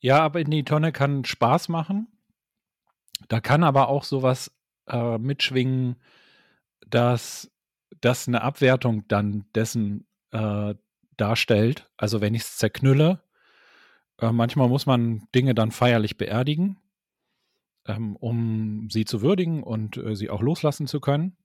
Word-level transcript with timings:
Ja, 0.00 0.20
aber 0.20 0.40
in 0.40 0.50
die 0.50 0.64
Tonne 0.64 0.92
kann 0.92 1.24
Spaß 1.24 1.68
machen. 1.68 2.08
Da 3.28 3.40
kann 3.40 3.62
aber 3.64 3.88
auch 3.88 4.04
sowas 4.04 4.50
äh, 4.88 5.18
mitschwingen, 5.18 5.96
dass 6.86 7.50
das 8.00 8.26
eine 8.26 8.42
Abwertung 8.42 9.06
dann 9.08 9.44
dessen 9.54 10.06
äh, 10.32 10.74
darstellt. 11.16 11.90
Also 11.96 12.20
wenn 12.20 12.34
ich 12.34 12.42
es 12.42 12.56
zerknülle, 12.56 13.22
äh, 14.18 14.32
manchmal 14.32 14.68
muss 14.68 14.86
man 14.86 15.28
Dinge 15.34 15.54
dann 15.54 15.70
feierlich 15.70 16.16
beerdigen, 16.16 16.78
ähm, 17.86 18.16
um 18.16 18.88
sie 18.90 19.04
zu 19.04 19.20
würdigen 19.20 19.62
und 19.62 19.98
äh, 19.98 20.16
sie 20.16 20.30
auch 20.30 20.40
loslassen 20.40 20.86
zu 20.86 21.00
können. 21.00 21.36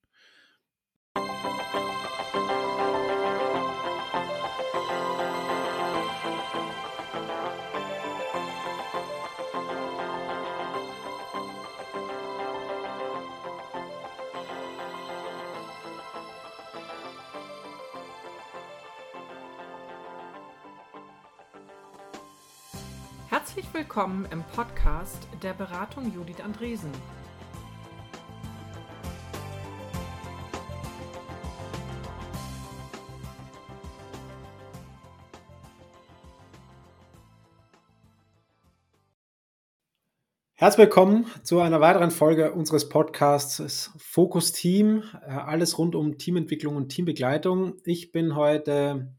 Willkommen 23.73 24.25
im 24.31 24.43
Podcast 24.43 25.27
der 25.43 25.51
Beratung 25.51 26.09
Judith 26.15 26.39
Andresen. 26.41 26.89
Herzlich 40.53 40.85
willkommen 40.85 41.25
zu 41.43 41.59
einer 41.59 41.81
weiteren 41.81 42.11
Folge 42.11 42.53
unseres 42.53 42.87
Podcasts 42.87 43.91
Fokus 43.97 44.53
Team. 44.53 45.03
Äh, 45.27 45.31
alles 45.31 45.77
rund 45.77 45.95
um 45.95 46.17
Teamentwicklung 46.17 46.77
und 46.77 46.87
Teambegleitung. 46.87 47.73
Ich 47.83 48.13
bin 48.13 48.37
heute 48.37 49.13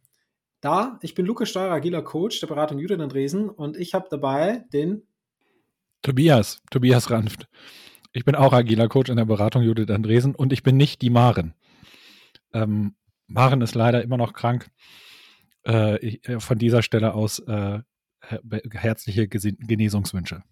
da. 0.60 0.98
Ich 1.02 1.14
bin 1.14 1.26
Lukas 1.26 1.48
Steurer, 1.50 1.72
agiler 1.72 2.02
Coach 2.02 2.40
der 2.40 2.46
Beratung 2.46 2.78
Judith 2.78 3.00
Andresen 3.00 3.48
und 3.48 3.76
ich 3.76 3.94
habe 3.94 4.06
dabei 4.10 4.64
den 4.72 5.02
Tobias, 6.02 6.62
Tobias 6.70 7.10
Ranft. 7.10 7.48
Ich 8.12 8.24
bin 8.24 8.34
auch 8.34 8.52
agiler 8.52 8.88
Coach 8.88 9.10
in 9.10 9.16
der 9.16 9.24
Beratung 9.24 9.62
Judith 9.62 9.90
Andresen 9.90 10.34
und 10.34 10.52
ich 10.52 10.62
bin 10.62 10.76
nicht 10.76 11.02
die 11.02 11.10
Maren. 11.10 11.54
Ähm, 12.52 12.94
Maren 13.26 13.60
ist 13.60 13.74
leider 13.74 14.02
immer 14.02 14.16
noch 14.16 14.32
krank. 14.32 14.70
Äh, 15.66 15.98
ich, 15.98 16.28
äh, 16.28 16.40
von 16.40 16.58
dieser 16.58 16.82
Stelle 16.82 17.14
aus 17.14 17.40
äh, 17.40 17.80
herzliche 18.72 19.28
Genesungswünsche. 19.28 20.42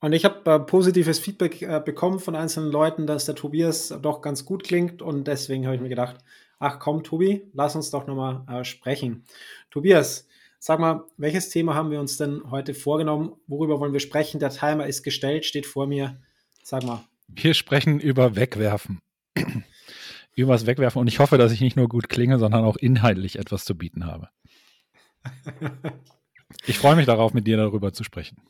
Und 0.00 0.12
ich 0.12 0.24
habe 0.24 0.50
äh, 0.50 0.58
positives 0.58 1.20
Feedback 1.20 1.62
äh, 1.62 1.80
bekommen 1.84 2.18
von 2.18 2.34
einzelnen 2.34 2.72
Leuten, 2.72 3.06
dass 3.06 3.24
der 3.24 3.36
Tobias 3.36 3.94
doch 4.02 4.20
ganz 4.20 4.44
gut 4.44 4.64
klingt. 4.64 5.00
Und 5.00 5.28
deswegen 5.28 5.64
habe 5.64 5.76
ich 5.76 5.82
mir 5.82 5.88
gedacht, 5.88 6.16
ach 6.62 6.78
komm, 6.78 7.02
Tobi, 7.02 7.42
lass 7.52 7.74
uns 7.74 7.90
doch 7.90 8.06
nochmal 8.06 8.44
äh, 8.48 8.64
sprechen. 8.64 9.24
Tobias, 9.70 10.28
sag 10.58 10.78
mal, 10.78 11.04
welches 11.16 11.48
Thema 11.50 11.74
haben 11.74 11.90
wir 11.90 12.00
uns 12.00 12.16
denn 12.16 12.50
heute 12.50 12.72
vorgenommen? 12.72 13.32
Worüber 13.48 13.80
wollen 13.80 13.92
wir 13.92 14.00
sprechen? 14.00 14.38
Der 14.38 14.50
Timer 14.50 14.86
ist 14.86 15.02
gestellt, 15.02 15.44
steht 15.44 15.66
vor 15.66 15.86
mir. 15.86 16.20
Sag 16.62 16.84
mal. 16.84 17.04
Wir 17.26 17.54
sprechen 17.54 17.98
über 17.98 18.36
Wegwerfen. 18.36 19.00
über 20.36 20.52
das 20.52 20.66
Wegwerfen. 20.66 21.00
Und 21.00 21.08
ich 21.08 21.18
hoffe, 21.18 21.36
dass 21.36 21.50
ich 21.50 21.60
nicht 21.60 21.76
nur 21.76 21.88
gut 21.88 22.08
klinge, 22.08 22.38
sondern 22.38 22.64
auch 22.64 22.76
inhaltlich 22.76 23.38
etwas 23.38 23.64
zu 23.64 23.76
bieten 23.76 24.06
habe. 24.06 24.28
ich 26.66 26.78
freue 26.78 26.94
mich 26.94 27.06
darauf, 27.06 27.34
mit 27.34 27.46
dir 27.48 27.56
darüber 27.56 27.92
zu 27.92 28.04
sprechen. 28.04 28.40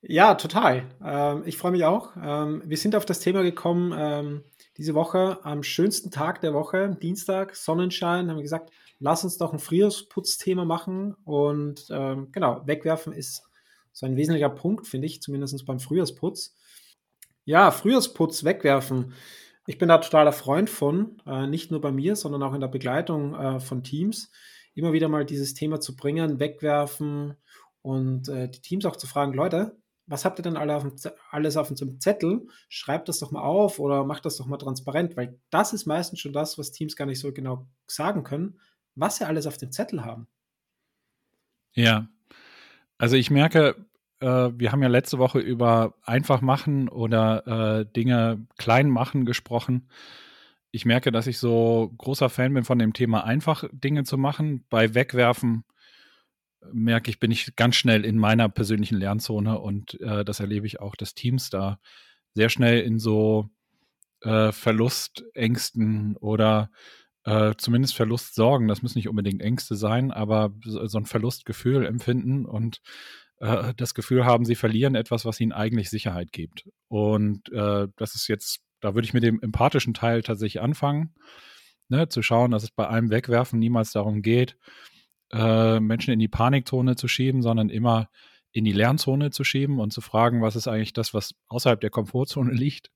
Ja, 0.00 0.34
total. 0.36 0.84
Ähm, 1.04 1.42
ich 1.44 1.56
freue 1.56 1.72
mich 1.72 1.84
auch. 1.84 2.10
Ähm, 2.22 2.62
wir 2.64 2.76
sind 2.76 2.94
auf 2.94 3.04
das 3.04 3.18
Thema 3.18 3.42
gekommen 3.42 3.92
ähm, 3.98 4.44
diese 4.76 4.94
Woche 4.94 5.38
am 5.44 5.62
schönsten 5.62 6.10
Tag 6.10 6.40
der 6.40 6.54
Woche, 6.54 6.96
Dienstag, 7.00 7.56
Sonnenschein, 7.56 8.28
haben 8.28 8.36
wir 8.36 8.42
gesagt, 8.42 8.70
lass 8.98 9.24
uns 9.24 9.38
doch 9.38 9.52
ein 9.52 9.58
Frühjahrsputzthema 9.58 10.64
machen. 10.64 11.14
Und 11.24 11.86
ähm, 11.90 12.30
genau, 12.32 12.66
wegwerfen 12.66 13.12
ist 13.12 13.42
so 13.92 14.06
ein 14.06 14.16
wesentlicher 14.16 14.50
Punkt, 14.50 14.86
finde 14.86 15.06
ich, 15.06 15.22
zumindest 15.22 15.64
beim 15.64 15.80
Frühjahrsputz. 15.80 16.54
Ja, 17.44 17.70
Frühjahrsputz 17.70 18.44
wegwerfen. 18.44 19.14
Ich 19.66 19.78
bin 19.78 19.88
da 19.88 19.98
totaler 19.98 20.32
Freund 20.32 20.68
von, 20.68 21.20
äh, 21.26 21.46
nicht 21.46 21.70
nur 21.70 21.80
bei 21.80 21.90
mir, 21.90 22.14
sondern 22.14 22.42
auch 22.42 22.54
in 22.54 22.60
der 22.60 22.68
Begleitung 22.68 23.34
äh, 23.34 23.60
von 23.60 23.82
Teams, 23.82 24.30
immer 24.74 24.92
wieder 24.92 25.08
mal 25.08 25.24
dieses 25.24 25.54
Thema 25.54 25.80
zu 25.80 25.96
bringen, 25.96 26.38
wegwerfen 26.38 27.34
und 27.82 28.28
äh, 28.28 28.48
die 28.48 28.60
Teams 28.60 28.84
auch 28.84 28.96
zu 28.96 29.06
fragen, 29.06 29.32
Leute, 29.32 29.76
was 30.06 30.24
habt 30.24 30.38
ihr 30.38 30.42
denn 30.42 30.56
alle 30.56 30.74
auf 30.76 30.82
dem, 30.82 30.94
alles 31.30 31.56
auf 31.56 31.70
unserem 31.70 32.00
Zettel? 32.00 32.46
Schreibt 32.68 33.08
das 33.08 33.18
doch 33.18 33.32
mal 33.32 33.42
auf 33.42 33.78
oder 33.78 34.04
macht 34.04 34.24
das 34.24 34.36
doch 34.36 34.46
mal 34.46 34.56
transparent, 34.56 35.16
weil 35.16 35.38
das 35.50 35.72
ist 35.72 35.86
meistens 35.86 36.20
schon 36.20 36.32
das, 36.32 36.58
was 36.58 36.72
Teams 36.72 36.96
gar 36.96 37.06
nicht 37.06 37.20
so 37.20 37.32
genau 37.32 37.66
sagen 37.86 38.22
können, 38.22 38.58
was 38.94 39.16
sie 39.16 39.26
alles 39.26 39.46
auf 39.46 39.58
dem 39.58 39.72
Zettel 39.72 40.04
haben. 40.04 40.28
Ja, 41.72 42.08
also 42.98 43.16
ich 43.16 43.30
merke, 43.30 43.86
äh, 44.20 44.50
wir 44.54 44.72
haben 44.72 44.82
ja 44.82 44.88
letzte 44.88 45.18
Woche 45.18 45.40
über 45.40 45.94
einfach 46.02 46.40
machen 46.40 46.88
oder 46.88 47.80
äh, 47.80 47.86
Dinge 47.92 48.46
klein 48.56 48.88
machen 48.88 49.26
gesprochen. 49.26 49.88
Ich 50.70 50.84
merke, 50.84 51.12
dass 51.12 51.26
ich 51.26 51.38
so 51.38 51.92
großer 51.98 52.28
Fan 52.28 52.54
bin 52.54 52.64
von 52.64 52.78
dem 52.78 52.92
Thema 52.92 53.24
einfach 53.24 53.64
Dinge 53.72 54.04
zu 54.04 54.18
machen. 54.18 54.64
Bei 54.70 54.94
Wegwerfen 54.94 55.64
merke 56.72 57.10
ich, 57.10 57.18
bin 57.18 57.30
ich 57.30 57.54
ganz 57.56 57.76
schnell 57.76 58.04
in 58.04 58.18
meiner 58.18 58.48
persönlichen 58.48 58.98
Lernzone 58.98 59.58
und 59.58 60.00
äh, 60.00 60.24
das 60.24 60.40
erlebe 60.40 60.66
ich 60.66 60.80
auch, 60.80 60.96
dass 60.96 61.14
Teams 61.14 61.50
da 61.50 61.78
sehr 62.34 62.48
schnell 62.48 62.80
in 62.82 62.98
so 62.98 63.48
äh, 64.22 64.52
Verlustängsten 64.52 66.16
oder 66.16 66.70
äh, 67.24 67.54
zumindest 67.58 67.96
Verlustsorgen, 67.96 68.68
das 68.68 68.82
müssen 68.82 68.98
nicht 68.98 69.08
unbedingt 69.08 69.42
Ängste 69.42 69.74
sein, 69.74 70.12
aber 70.12 70.54
so, 70.62 70.98
ein 70.98 71.06
Verlustgefühl 71.06 71.84
empfinden 71.84 72.46
und 72.46 72.80
äh, 73.38 73.74
das 73.76 73.94
Gefühl 73.94 74.24
haben, 74.24 74.44
sie 74.44 74.54
verlieren 74.54 74.94
etwas, 74.94 75.24
was 75.24 75.40
ihnen 75.40 75.52
eigentlich 75.52 75.90
Sicherheit 75.90 76.32
gibt. 76.32 76.68
Und 76.88 77.50
äh, 77.52 77.88
das 77.96 78.14
ist 78.14 78.28
jetzt, 78.28 78.60
da 78.80 78.94
würde 78.94 79.06
ich 79.06 79.14
mit 79.14 79.24
dem 79.24 79.40
empathischen 79.40 79.92
Teil 79.92 80.22
tatsächlich 80.22 80.62
anfangen, 80.62 81.14
ne, 81.88 82.08
zu 82.08 82.22
schauen, 82.22 82.52
dass 82.52 82.62
es 82.62 82.70
bei 82.70 82.88
einem 82.88 83.10
Wegwerfen 83.10 83.58
niemals 83.58 83.92
darum 83.92 84.22
geht, 84.22 84.56
äh, 85.36 85.80
Menschen 85.80 86.12
in 86.12 86.18
die 86.18 86.28
Panikzone 86.28 86.96
zu 86.96 87.08
schieben, 87.08 87.42
sondern 87.42 87.68
immer 87.68 88.08
in 88.52 88.64
die 88.64 88.72
Lernzone 88.72 89.30
zu 89.30 89.44
schieben 89.44 89.78
und 89.80 89.92
zu 89.92 90.00
fragen, 90.00 90.40
was 90.40 90.56
ist 90.56 90.66
eigentlich 90.66 90.94
das, 90.94 91.12
was 91.12 91.34
außerhalb 91.48 91.80
der 91.80 91.90
Komfortzone 91.90 92.52
liegt. 92.54 92.90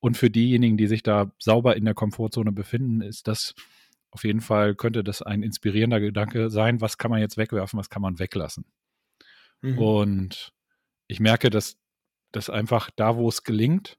Und 0.00 0.16
für 0.16 0.30
diejenigen, 0.30 0.76
die 0.76 0.86
sich 0.86 1.02
da 1.02 1.30
sauber 1.38 1.76
in 1.76 1.84
der 1.84 1.94
Komfortzone 1.94 2.50
befinden, 2.50 3.02
ist 3.02 3.28
das 3.28 3.54
auf 4.10 4.24
jeden 4.24 4.40
Fall, 4.40 4.74
könnte 4.74 5.04
das 5.04 5.22
ein 5.22 5.42
inspirierender 5.42 6.00
Gedanke 6.00 6.50
sein, 6.50 6.80
was 6.80 6.98
kann 6.98 7.10
man 7.10 7.20
jetzt 7.20 7.36
wegwerfen, 7.36 7.78
was 7.78 7.88
kann 7.88 8.02
man 8.02 8.18
weglassen. 8.18 8.64
Mhm. 9.60 9.78
Und 9.78 10.52
ich 11.06 11.20
merke, 11.20 11.50
dass 11.50 11.76
das 12.32 12.50
einfach 12.50 12.90
da, 12.90 13.16
wo 13.16 13.28
es 13.28 13.44
gelingt, 13.44 13.98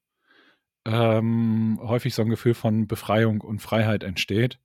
ähm, 0.85 1.79
häufig 1.81 2.13
so 2.13 2.21
ein 2.21 2.29
Gefühl 2.29 2.53
von 2.53 2.87
Befreiung 2.87 3.41
und 3.41 3.61
Freiheit 3.61 4.03
entsteht. 4.03 4.59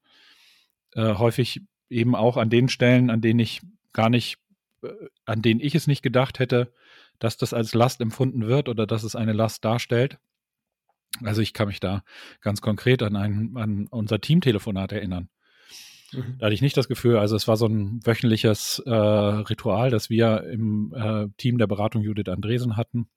Äh, 0.95 1.15
häufig 1.15 1.63
eben 1.91 2.15
auch 2.15 2.37
an 2.37 2.51
den 2.51 2.69
Stellen, 2.69 3.11
an 3.11 3.21
denen 3.21 3.41
ich 3.41 3.63
gar 3.93 4.11
nicht, 4.11 4.39
äh, 4.83 4.89
an 5.25 5.43
denen 5.43 5.61
ich 5.61 5.75
es 5.75 5.87
nicht 5.87 6.03
gedacht 6.03 6.39
hätte, 6.39 6.73
dass 7.19 7.37
das 7.37 7.53
als 7.53 7.75
Last 7.75 8.01
empfunden 8.01 8.47
wird 8.47 8.69
oder 8.69 8.87
dass 8.87 9.03
es 9.03 9.17
eine 9.17 9.33
Last 9.33 9.65
darstellt. 9.65 10.19
Also 11.23 11.43
ich 11.43 11.53
kann 11.53 11.69
mich 11.69 11.81
da 11.81 12.03
ganz 12.41 12.61
konkret 12.61 13.03
an, 13.03 13.17
ein, 13.17 13.57
an 13.57 13.87
unser 13.91 14.21
Teamtelefonat 14.21 14.93
erinnern. 14.93 15.29
Mhm. 16.13 16.37
Da 16.39 16.47
hatte 16.47 16.55
ich 16.55 16.63
nicht 16.63 16.77
das 16.77 16.89
Gefühl, 16.89 17.17
also 17.17 17.37
es 17.37 17.49
war 17.49 17.57
so 17.57 17.67
ein 17.67 18.01
wöchentliches 18.05 18.81
äh, 18.87 18.91
Ritual, 18.91 19.91
das 19.91 20.11
wir 20.11 20.45
im 20.45 20.95
äh, 20.95 21.27
Team 21.37 21.59
der 21.59 21.67
Beratung 21.67 22.03
Judith 22.03 22.29
Andresen 22.29 22.77
hatten. 22.77 23.09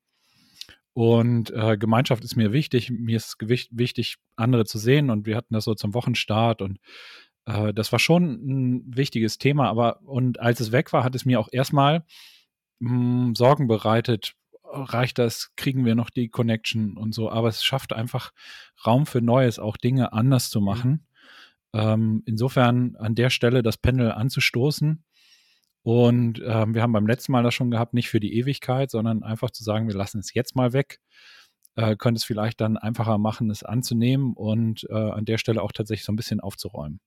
Und 0.94 1.52
äh, 1.52 1.78
Gemeinschaft 1.78 2.24
ist 2.24 2.36
mir 2.36 2.52
wichtig. 2.52 2.90
Mir 2.90 3.16
ist 3.16 3.38
wichtig, 3.40 4.18
andere 4.36 4.66
zu 4.66 4.78
sehen. 4.78 5.10
Und 5.10 5.26
wir 5.26 5.38
hatten 5.38 5.54
das 5.54 5.64
so 5.64 5.74
zum 5.74 5.94
Wochenstart. 5.94 6.62
Und 6.62 6.80
äh, 7.46 7.74
das 7.74 7.92
war 7.92 8.00
schon 8.00 8.24
ein 8.34 8.84
wichtiges 8.96 9.38
Thema, 9.38 9.70
aber 9.70 10.02
und 10.04 10.40
als 10.40 10.60
es 10.60 10.72
weg 10.72 10.94
war, 10.94 11.04
hat 11.04 11.16
es 11.16 11.26
mir 11.26 11.40
auch 11.40 11.50
erstmal 11.52 12.06
hm, 12.82 13.36
Sorgen 13.36 13.68
bereitet. 13.68 14.34
Reicht 14.64 15.20
das? 15.20 15.54
Kriegen 15.58 15.86
wir 15.86 15.96
noch 15.96 16.10
die 16.10 16.30
Connection 16.30 16.98
und 16.98 17.14
so? 17.14 17.30
Aber 17.30 17.50
es 17.50 17.64
schafft 17.64 17.94
einfach 17.94 18.32
Raum 18.86 19.06
für 19.06 19.22
Neues, 19.22 19.60
auch 19.60 19.78
Dinge 19.78 20.14
anders 20.14 20.50
zu 20.50 20.60
mhm. 20.60 20.66
machen. 20.66 21.08
Ähm, 21.74 22.24
insofern 22.26 22.96
an 22.98 23.16
der 23.16 23.30
Stelle 23.30 23.64
das 23.64 23.78
Pendel 23.78 24.12
anzustoßen. 24.12 25.04
Und 25.84 26.42
ähm, 26.46 26.76
wir 26.76 26.82
haben 26.82 26.94
beim 26.94 27.08
letzten 27.08 27.32
Mal 27.32 27.44
das 27.44 27.54
schon 27.54 27.72
gehabt, 27.72 27.94
nicht 27.94 28.10
für 28.10 28.20
die 28.20 28.36
Ewigkeit, 28.36 28.92
sondern 28.92 29.24
einfach 29.24 29.50
zu 29.52 29.64
sagen, 29.64 29.88
wir 29.88 29.96
lassen 29.96 30.20
es 30.20 30.34
jetzt 30.34 30.56
mal 30.56 30.74
weg. 30.74 31.00
Äh, 31.76 31.96
könnte 31.96 32.20
es 32.20 32.24
vielleicht 32.24 32.62
dann 32.62 32.78
einfacher 32.78 33.18
machen, 33.18 33.50
es 33.50 33.64
anzunehmen 33.64 34.34
und 34.34 34.86
äh, 34.90 34.94
an 34.94 35.26
der 35.26 35.38
Stelle 35.38 35.62
auch 35.62 35.72
tatsächlich 35.72 36.06
so 36.06 36.12
ein 36.12 36.18
bisschen 36.18 36.40
aufzuräumen. 36.40 37.00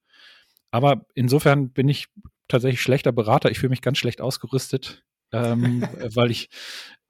Aber 0.75 1.07
insofern 1.15 1.71
bin 1.71 1.89
ich 1.89 2.09
tatsächlich 2.49 2.83
schlechter 2.83 3.13
Berater. 3.13 3.49
Ich 3.49 3.61
fühle 3.61 3.71
mich 3.71 3.81
ganz 3.81 3.97
schlecht 3.97 4.21
ausgerüstet, 4.21 5.05
ähm, 5.31 5.83
weil 6.17 6.33
ich 6.33 6.49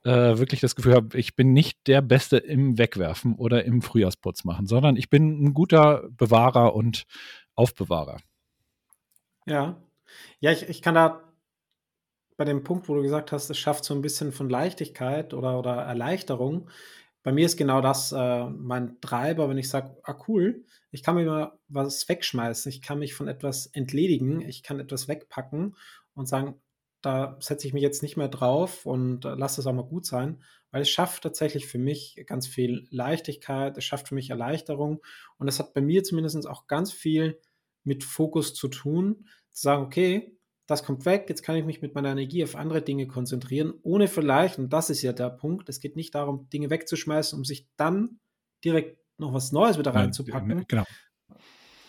äh, 0.04 0.36
wirklich 0.36 0.60
das 0.60 0.76
Gefühl 0.76 0.92
habe, 0.92 1.16
ich 1.16 1.34
bin 1.34 1.54
nicht 1.54 1.78
der 1.86 2.02
Beste 2.02 2.36
im 2.36 2.76
Wegwerfen 2.76 3.36
oder 3.36 3.64
im 3.64 3.80
Frühjahrsputz 3.80 4.44
machen, 4.44 4.66
sondern 4.66 4.98
ich 4.98 5.08
bin 5.08 5.42
ein 5.42 5.54
guter 5.54 6.10
Bewahrer 6.10 6.74
und 6.74 7.04
Aufbewahrer. 7.54 8.18
Ja, 9.46 9.82
ja, 10.40 10.52
ich, 10.52 10.68
ich 10.68 10.82
kann 10.82 10.94
da 10.94 11.22
bei 12.36 12.44
dem 12.44 12.64
Punkt, 12.64 12.90
wo 12.90 12.94
du 12.96 13.00
gesagt 13.00 13.32
hast, 13.32 13.48
es 13.48 13.56
schafft 13.56 13.86
so 13.86 13.94
ein 13.94 14.02
bisschen 14.02 14.32
von 14.32 14.50
Leichtigkeit 14.50 15.32
oder, 15.32 15.58
oder 15.58 15.76
Erleichterung. 15.76 16.68
Bei 17.24 17.32
mir 17.32 17.46
ist 17.46 17.56
genau 17.56 17.80
das 17.80 18.12
äh, 18.12 18.44
mein 18.50 19.00
Treiber, 19.00 19.48
wenn 19.48 19.58
ich 19.58 19.70
sage, 19.70 19.96
ah 20.04 20.14
cool, 20.28 20.64
ich 20.90 21.02
kann 21.02 21.16
mir 21.16 21.58
was 21.68 22.06
wegschmeißen, 22.08 22.68
ich 22.70 22.82
kann 22.82 22.98
mich 22.98 23.14
von 23.14 23.28
etwas 23.28 23.66
entledigen, 23.66 24.42
ich 24.42 24.62
kann 24.62 24.78
etwas 24.78 25.08
wegpacken 25.08 25.74
und 26.14 26.28
sagen, 26.28 26.60
da 27.00 27.36
setze 27.40 27.66
ich 27.66 27.72
mich 27.72 27.82
jetzt 27.82 28.02
nicht 28.02 28.18
mehr 28.18 28.28
drauf 28.28 28.84
und 28.84 29.24
äh, 29.24 29.34
lasse 29.34 29.60
es 29.62 29.66
auch 29.66 29.72
mal 29.72 29.82
gut 29.82 30.04
sein, 30.04 30.42
weil 30.70 30.82
es 30.82 30.90
schafft 30.90 31.22
tatsächlich 31.22 31.66
für 31.66 31.78
mich 31.78 32.22
ganz 32.26 32.46
viel 32.46 32.86
Leichtigkeit, 32.90 33.76
es 33.78 33.84
schafft 33.84 34.08
für 34.08 34.14
mich 34.14 34.28
Erleichterung 34.30 35.02
und 35.38 35.48
es 35.48 35.58
hat 35.58 35.72
bei 35.72 35.80
mir 35.80 36.04
zumindest 36.04 36.46
auch 36.46 36.66
ganz 36.66 36.92
viel 36.92 37.40
mit 37.84 38.04
Fokus 38.04 38.54
zu 38.54 38.68
tun, 38.68 39.26
zu 39.50 39.62
sagen, 39.62 39.84
okay, 39.84 40.33
das 40.66 40.82
kommt 40.82 41.04
weg, 41.04 41.26
jetzt 41.28 41.42
kann 41.42 41.56
ich 41.56 41.64
mich 41.64 41.82
mit 41.82 41.94
meiner 41.94 42.10
Energie 42.10 42.42
auf 42.42 42.56
andere 42.56 42.82
Dinge 42.82 43.06
konzentrieren, 43.06 43.74
ohne 43.82 44.08
vielleicht, 44.08 44.58
und 44.58 44.72
das 44.72 44.90
ist 44.90 45.02
ja 45.02 45.12
der 45.12 45.30
Punkt, 45.30 45.68
es 45.68 45.80
geht 45.80 45.96
nicht 45.96 46.14
darum, 46.14 46.48
Dinge 46.50 46.70
wegzuschmeißen, 46.70 47.38
um 47.38 47.44
sich 47.44 47.68
dann 47.76 48.18
direkt 48.64 48.98
noch 49.18 49.32
was 49.32 49.52
Neues 49.52 49.78
wieder 49.78 49.94
reinzupacken, 49.94 50.64
genau. 50.66 50.84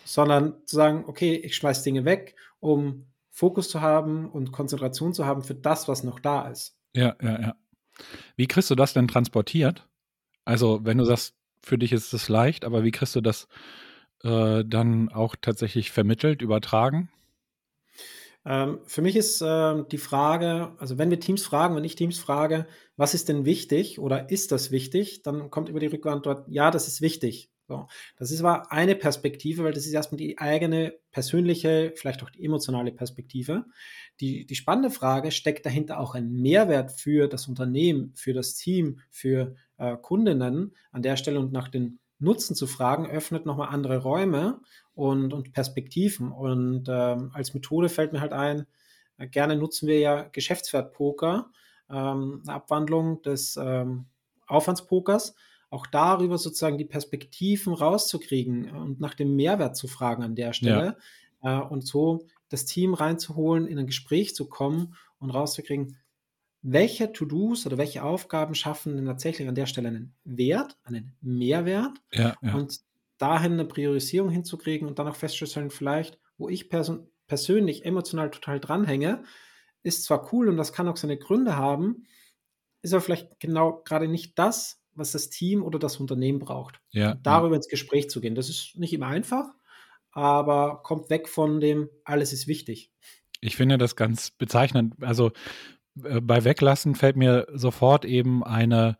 sondern 0.04 0.54
zu 0.66 0.76
sagen, 0.76 1.04
okay, 1.06 1.34
ich 1.34 1.56
schmeiße 1.56 1.82
Dinge 1.84 2.04
weg, 2.04 2.36
um 2.60 3.06
Fokus 3.30 3.68
zu 3.68 3.80
haben 3.80 4.30
und 4.30 4.52
Konzentration 4.52 5.12
zu 5.12 5.26
haben 5.26 5.42
für 5.42 5.54
das, 5.54 5.88
was 5.88 6.04
noch 6.04 6.20
da 6.20 6.48
ist. 6.48 6.78
Ja, 6.94 7.16
ja, 7.20 7.40
ja. 7.40 7.56
Wie 8.36 8.46
kriegst 8.46 8.70
du 8.70 8.74
das 8.74 8.92
denn 8.92 9.08
transportiert? 9.08 9.88
Also, 10.44 10.84
wenn 10.84 10.98
du 10.98 11.04
sagst, 11.04 11.34
für 11.62 11.78
dich 11.78 11.92
ist 11.92 12.12
es 12.12 12.28
leicht, 12.28 12.64
aber 12.64 12.84
wie 12.84 12.92
kriegst 12.92 13.16
du 13.16 13.20
das 13.20 13.48
äh, 14.22 14.64
dann 14.64 15.08
auch 15.08 15.34
tatsächlich 15.40 15.90
vermittelt, 15.90 16.42
übertragen? 16.42 17.10
Ähm, 18.46 18.78
für 18.86 19.02
mich 19.02 19.16
ist 19.16 19.42
äh, 19.42 19.84
die 19.90 19.98
Frage, 19.98 20.72
also 20.78 20.98
wenn 20.98 21.10
wir 21.10 21.18
Teams 21.18 21.44
fragen, 21.44 21.74
wenn 21.74 21.84
ich 21.84 21.96
Teams 21.96 22.18
frage, 22.18 22.66
was 22.96 23.12
ist 23.12 23.28
denn 23.28 23.44
wichtig 23.44 23.98
oder 23.98 24.30
ist 24.30 24.52
das 24.52 24.70
wichtig, 24.70 25.22
dann 25.22 25.50
kommt 25.50 25.68
über 25.68 25.80
die 25.80 25.86
Rückantwort, 25.86 26.46
ja, 26.48 26.70
das 26.70 26.86
ist 26.86 27.00
wichtig. 27.00 27.50
So. 27.68 27.88
Das 28.16 28.30
ist 28.30 28.40
aber 28.40 28.70
eine 28.70 28.94
Perspektive, 28.94 29.64
weil 29.64 29.72
das 29.72 29.86
ist 29.86 29.92
erstmal 29.92 30.18
die 30.18 30.38
eigene 30.38 30.94
persönliche, 31.10 31.92
vielleicht 31.96 32.22
auch 32.22 32.30
die 32.30 32.44
emotionale 32.44 32.92
Perspektive. 32.92 33.64
Die, 34.20 34.46
die 34.46 34.54
spannende 34.54 34.90
Frage, 34.90 35.32
steckt 35.32 35.66
dahinter 35.66 35.98
auch 35.98 36.14
ein 36.14 36.30
Mehrwert 36.30 36.92
für 36.92 37.26
das 37.26 37.48
Unternehmen, 37.48 38.12
für 38.14 38.32
das 38.32 38.54
Team, 38.54 39.00
für 39.10 39.56
äh, 39.78 39.96
Kundinnen 39.96 40.76
an 40.92 41.02
der 41.02 41.16
Stelle 41.16 41.40
und 41.40 41.52
nach 41.52 41.68
den 41.68 41.98
Nutzen 42.18 42.54
zu 42.54 42.68
fragen, 42.68 43.10
öffnet 43.10 43.44
nochmal 43.44 43.68
andere 43.68 43.98
Räume 43.98 44.60
und, 44.96 45.32
und 45.32 45.52
Perspektiven. 45.52 46.32
Und 46.32 46.86
ähm, 46.88 47.30
als 47.32 47.54
Methode 47.54 47.88
fällt 47.88 48.12
mir 48.12 48.20
halt 48.20 48.32
ein, 48.32 48.66
äh, 49.18 49.28
gerne 49.28 49.54
nutzen 49.54 49.86
wir 49.86 50.00
ja 50.00 50.22
Geschäftswertpoker, 50.22 51.50
ähm, 51.88 52.42
eine 52.44 52.56
Abwandlung 52.56 53.22
des 53.22 53.56
ähm, 53.56 54.06
Aufwandspokers, 54.48 55.36
auch 55.70 55.86
darüber 55.86 56.38
sozusagen 56.38 56.78
die 56.78 56.84
Perspektiven 56.84 57.74
rauszukriegen 57.74 58.70
und 58.70 58.98
nach 58.98 59.14
dem 59.14 59.36
Mehrwert 59.36 59.76
zu 59.76 59.86
fragen 59.86 60.22
an 60.22 60.34
der 60.34 60.52
Stelle 60.54 60.96
ja. 61.42 61.60
äh, 61.60 61.62
und 61.62 61.86
so 61.86 62.26
das 62.48 62.64
Team 62.64 62.94
reinzuholen, 62.94 63.66
in 63.66 63.78
ein 63.78 63.86
Gespräch 63.86 64.34
zu 64.34 64.48
kommen 64.48 64.94
und 65.18 65.30
rauszukriegen, 65.30 65.98
welche 66.62 67.12
To-Dos 67.12 67.66
oder 67.66 67.76
welche 67.76 68.02
Aufgaben 68.02 68.54
schaffen 68.54 68.96
denn 68.96 69.04
tatsächlich 69.04 69.46
an 69.46 69.54
der 69.54 69.66
Stelle 69.66 69.88
einen 69.88 70.14
Wert, 70.24 70.78
einen 70.84 71.14
Mehrwert 71.20 72.00
ja, 72.12 72.34
ja. 72.40 72.54
und 72.54 72.80
dahin 73.18 73.54
eine 73.54 73.64
Priorisierung 73.64 74.30
hinzukriegen 74.30 74.86
und 74.86 74.98
dann 74.98 75.08
auch 75.08 75.16
festzustellen, 75.16 75.70
vielleicht, 75.70 76.18
wo 76.38 76.48
ich 76.48 76.68
pers 76.68 76.92
persönlich 77.26 77.84
emotional 77.84 78.30
total 78.30 78.60
dranhänge, 78.60 79.24
ist 79.82 80.04
zwar 80.04 80.32
cool 80.32 80.48
und 80.48 80.56
das 80.56 80.72
kann 80.72 80.86
auch 80.86 80.96
seine 80.96 81.18
Gründe 81.18 81.56
haben, 81.56 82.06
ist 82.82 82.92
aber 82.92 83.00
vielleicht 83.00 83.40
genau 83.40 83.82
gerade 83.84 84.06
nicht 84.06 84.38
das, 84.38 84.80
was 84.94 85.12
das 85.12 85.28
Team 85.28 85.64
oder 85.64 85.78
das 85.78 85.96
Unternehmen 85.96 86.38
braucht. 86.38 86.80
Ja, 86.92 87.14
darüber 87.22 87.54
ja. 87.54 87.56
ins 87.56 87.68
Gespräch 87.68 88.08
zu 88.08 88.20
gehen. 88.20 88.34
Das 88.34 88.48
ist 88.48 88.76
nicht 88.76 88.92
immer 88.92 89.08
einfach, 89.08 89.48
aber 90.12 90.82
kommt 90.82 91.10
weg 91.10 91.28
von 91.28 91.60
dem, 91.60 91.90
alles 92.04 92.32
ist 92.32 92.46
wichtig. 92.46 92.90
Ich 93.40 93.56
finde 93.56 93.76
das 93.76 93.96
ganz 93.96 94.30
bezeichnend. 94.30 94.94
Also 95.02 95.32
äh, 96.02 96.20
bei 96.20 96.44
Weglassen 96.44 96.94
fällt 96.94 97.16
mir 97.16 97.46
sofort 97.52 98.04
eben 98.04 98.42
eine 98.44 98.96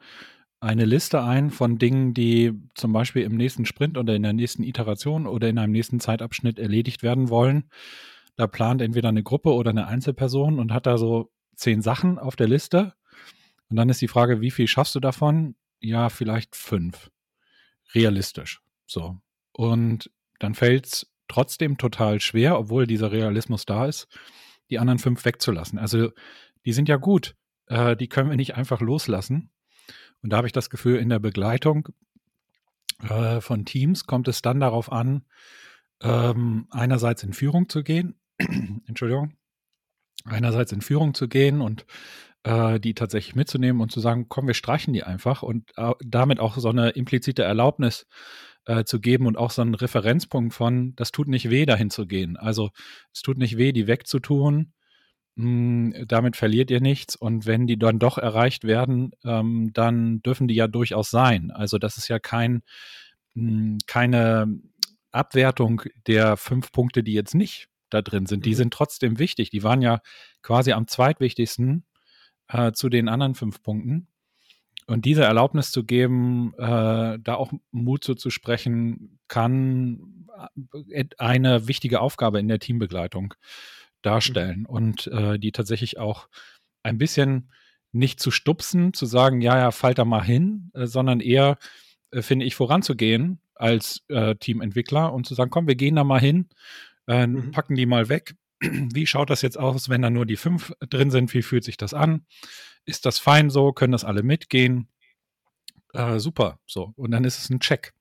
eine 0.61 0.85
Liste 0.85 1.23
ein 1.23 1.51
von 1.51 1.79
Dingen, 1.79 2.15
die 2.15 2.53
zum 2.75 2.93
Beispiel 2.93 3.23
im 3.23 3.37
nächsten 3.37 3.67
Sprint 3.67 3.99
oder 3.99 4.15
in 4.15 4.23
der 4.23 4.33
nächsten 4.33 4.63
Iteration 4.63 5.27
oder 5.27 5.49
in 5.49 5.59
einem 5.59 5.73
nächsten 5.73 6.01
Zeitabschnitt 6.01 6.59
erledigt 6.59 7.03
werden 7.03 7.29
wollen. 7.29 7.71
Da 8.37 8.47
plant 8.47 8.83
entweder 8.83 9.09
eine 9.09 9.23
Gruppe 9.23 9.53
oder 9.53 9.71
eine 9.71 9.87
Einzelperson 9.87 10.59
und 10.59 10.73
hat 10.73 10.87
da 10.87 10.99
so 10.99 11.31
zehn 11.55 11.83
Sachen 11.83 12.19
auf 12.19 12.37
der 12.37 12.49
Liste. 12.49 12.95
Und 13.69 13.77
dann 13.77 13.89
ist 13.89 14.01
die 14.01 14.09
Frage, 14.09 14.41
wie 14.41 14.51
viel 14.51 14.69
schaffst 14.69 14.95
du 14.95 15.01
davon? 15.01 15.57
Ja, 15.81 16.09
vielleicht 16.09 16.57
fünf. 16.57 17.11
Realistisch. 17.95 18.61
So. 18.87 19.17
Und 19.53 20.11
dann 20.39 20.55
fällt 20.55 20.87
es 20.87 21.13
trotzdem 21.29 21.79
total 21.79 22.21
schwer, 22.21 22.59
obwohl 22.59 22.87
dieser 22.87 23.13
Realismus 23.13 23.67
da 23.67 23.87
ist, 23.87 24.07
die 24.71 24.79
anderen 24.79 24.99
fünf 24.99 25.25
wegzulassen. 25.25 25.79
Also 25.79 26.11
die 26.65 26.73
sind 26.73 26.89
ja 26.89 26.97
gut. 26.97 27.35
Äh, 27.67 27.97
die 27.97 28.09
können 28.09 28.31
wir 28.31 28.37
nicht 28.37 28.55
einfach 28.55 28.81
loslassen. 28.81 29.51
Und 30.27 30.31
da 30.31 30.39
habe 30.39 30.49
ich 30.49 30.53
das 30.53 30.71
Gefühl, 30.71 30.99
in 30.99 31.09
der 31.09 31.21
Begleitung 31.21 31.89
äh, 33.09 33.41
von 33.41 33.65
Teams 33.65 34.09
kommt 34.09 34.27
es 34.27 34.43
dann 34.43 34.59
darauf 34.59 34.91
an, 34.91 35.25
ähm, 36.03 36.67
einerseits 36.73 37.23
in 37.23 37.33
Führung 37.33 37.69
zu 37.69 37.85
gehen, 37.85 38.17
Entschuldigung, 38.89 39.37
einerseits 40.25 40.73
in 40.73 40.81
Führung 40.81 41.15
zu 41.15 41.29
gehen 41.29 41.61
und 41.61 41.87
äh, 42.43 42.81
die 42.81 42.95
tatsächlich 42.95 43.37
mitzunehmen 43.37 43.81
und 43.81 43.93
zu 43.93 44.01
sagen, 44.01 44.27
komm, 44.29 44.49
wir 44.49 44.55
streichen 44.55 44.93
die 44.93 45.05
einfach 45.05 45.45
und 45.45 45.71
äh, 45.77 45.93
damit 46.05 46.41
auch 46.41 46.59
so 46.59 46.71
eine 46.71 46.91
implizite 46.91 47.45
Erlaubnis 47.45 48.09
äh, 48.65 48.83
zu 48.83 48.99
geben 48.99 49.29
und 49.29 49.39
auch 49.39 49.53
so 49.53 49.63
einen 49.63 49.77
Referenzpunkt 49.77 50.55
von, 50.55 50.97
das 50.97 51.13
tut 51.13 51.29
nicht 51.29 51.51
weh, 51.51 51.67
dahin 51.67 51.89
zu 51.91 52.05
gehen. 52.05 52.37
Also 52.37 52.71
es 53.15 53.23
tut 53.23 53.39
nicht 53.39 53.59
weh, 53.59 53.71
die 53.71 53.87
wegzutun 53.87 54.73
damit 55.37 56.35
verliert 56.37 56.71
ihr 56.71 56.81
nichts. 56.81 57.15
Und 57.15 57.45
wenn 57.47 57.67
die 57.67 57.79
dann 57.79 57.99
doch 57.99 58.17
erreicht 58.17 58.65
werden, 58.65 59.13
ähm, 59.25 59.71
dann 59.75 60.23
dürfen 60.23 60.49
die 60.49 60.55
ja 60.55 60.67
durchaus 60.67 61.11
sein. 61.11 61.51
Also 61.51 61.79
das 61.79 61.99
ist 61.99 62.09
ja 62.09 62.19
kein, 62.19 62.63
mh, 63.35 63.51
hm, 63.51 63.79
keine 63.87 64.61
Abwertung 65.13 65.83
der 66.07 66.37
fünf 66.37 66.73
Punkte, 66.73 67.03
die 67.03 67.13
jetzt 67.13 67.35
nicht 67.35 67.69
da 67.91 68.03
drin 68.03 68.27
sind. 68.27 68.47
Die 68.47 68.51
mhm. 68.51 68.55
sind 68.55 68.73
trotzdem 68.73 69.19
wichtig. 69.19 69.51
Die 69.51 69.63
waren 69.63 69.83
ja 69.83 70.01
quasi 70.43 70.73
am 70.73 70.89
zweitwichtigsten 70.89 71.85
äh, 72.49 72.73
zu 72.73 72.89
den 72.89 73.09
anderen 73.09 73.35
fünf 73.35 73.63
Punkten. 73.63 74.09
Und 74.87 75.05
diese 75.05 75.25
Erlaubnis 75.25 75.71
zu 75.71 75.85
geben, 75.85 76.55
äh, 76.59 77.19
da 77.21 77.35
auch 77.35 77.53
Mut 77.73 78.05
so 78.05 78.15
zu 78.15 78.31
sprechen, 78.31 79.19
kann 79.29 80.29
äh, 80.91 81.05
eine 81.19 81.67
wichtige 81.69 82.01
Aufgabe 82.01 82.39
in 82.39 82.49
der 82.49 82.61
Teambegleitung 82.61 83.35
darstellen 84.03 84.61
mhm. 84.61 84.67
und 84.67 85.07
äh, 85.09 85.39
die 85.39 85.53
tatsächlich 85.53 85.99
auch 85.99 86.29
ein 86.83 86.99
bisschen 86.99 87.51
nicht 87.93 88.21
zu 88.21 88.31
stupsen, 88.31 88.93
zu 88.93 89.07
sagen, 89.07 89.41
ja, 89.41 89.59
ja, 89.59 89.71
fall 89.71 89.95
da 89.95 90.05
mal 90.05 90.23
hin, 90.23 90.71
äh, 90.75 90.87
sondern 90.87 91.21
eher, 91.21 91.59
äh, 92.11 92.23
finde 92.23 92.45
ich, 92.45 92.55
voranzugehen 92.55 93.41
als 93.55 94.05
äh, 94.09 94.37
Teamentwickler 94.37 95.13
und 95.13 95.27
zu 95.27 95.35
sagen, 95.35 95.51
komm, 95.51 95.67
wir 95.67 95.77
gehen 95.77 95.97
da 95.97 96.05
mal 96.05 96.21
hin, 96.21 96.49
äh, 97.09 97.27
mhm. 97.27 97.51
packen 97.51 97.75
die 97.75 97.87
mal 97.87 98.09
weg. 98.09 98.37
Wie 98.61 99.07
schaut 99.07 99.31
das 99.31 99.43
jetzt 99.43 99.59
aus, 99.59 99.89
wenn 99.89 100.03
da 100.03 100.11
nur 100.11 100.27
die 100.27 100.37
fünf 100.37 100.73
drin 100.81 101.11
sind? 101.11 101.33
Wie 101.35 101.43
fühlt 101.43 101.65
sich 101.65 101.77
das 101.77 101.95
an? 101.95 102.27
Ist 102.85 103.07
das 103.07 103.19
fein 103.19 103.51
so? 103.51 103.73
Können 103.73 103.93
das 103.93 104.05
alle 104.05 104.23
mitgehen? 104.23 104.89
Äh, 105.93 106.19
super, 106.19 106.59
so. 106.67 106.93
Und 106.97 107.11
dann 107.11 107.25
ist 107.25 107.39
es 107.39 107.51
ein 107.51 107.61
Check 107.61 107.93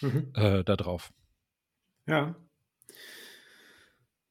mhm. 0.00 0.32
da 0.32 0.62
drauf. 0.62 1.12
Ja, 2.06 2.34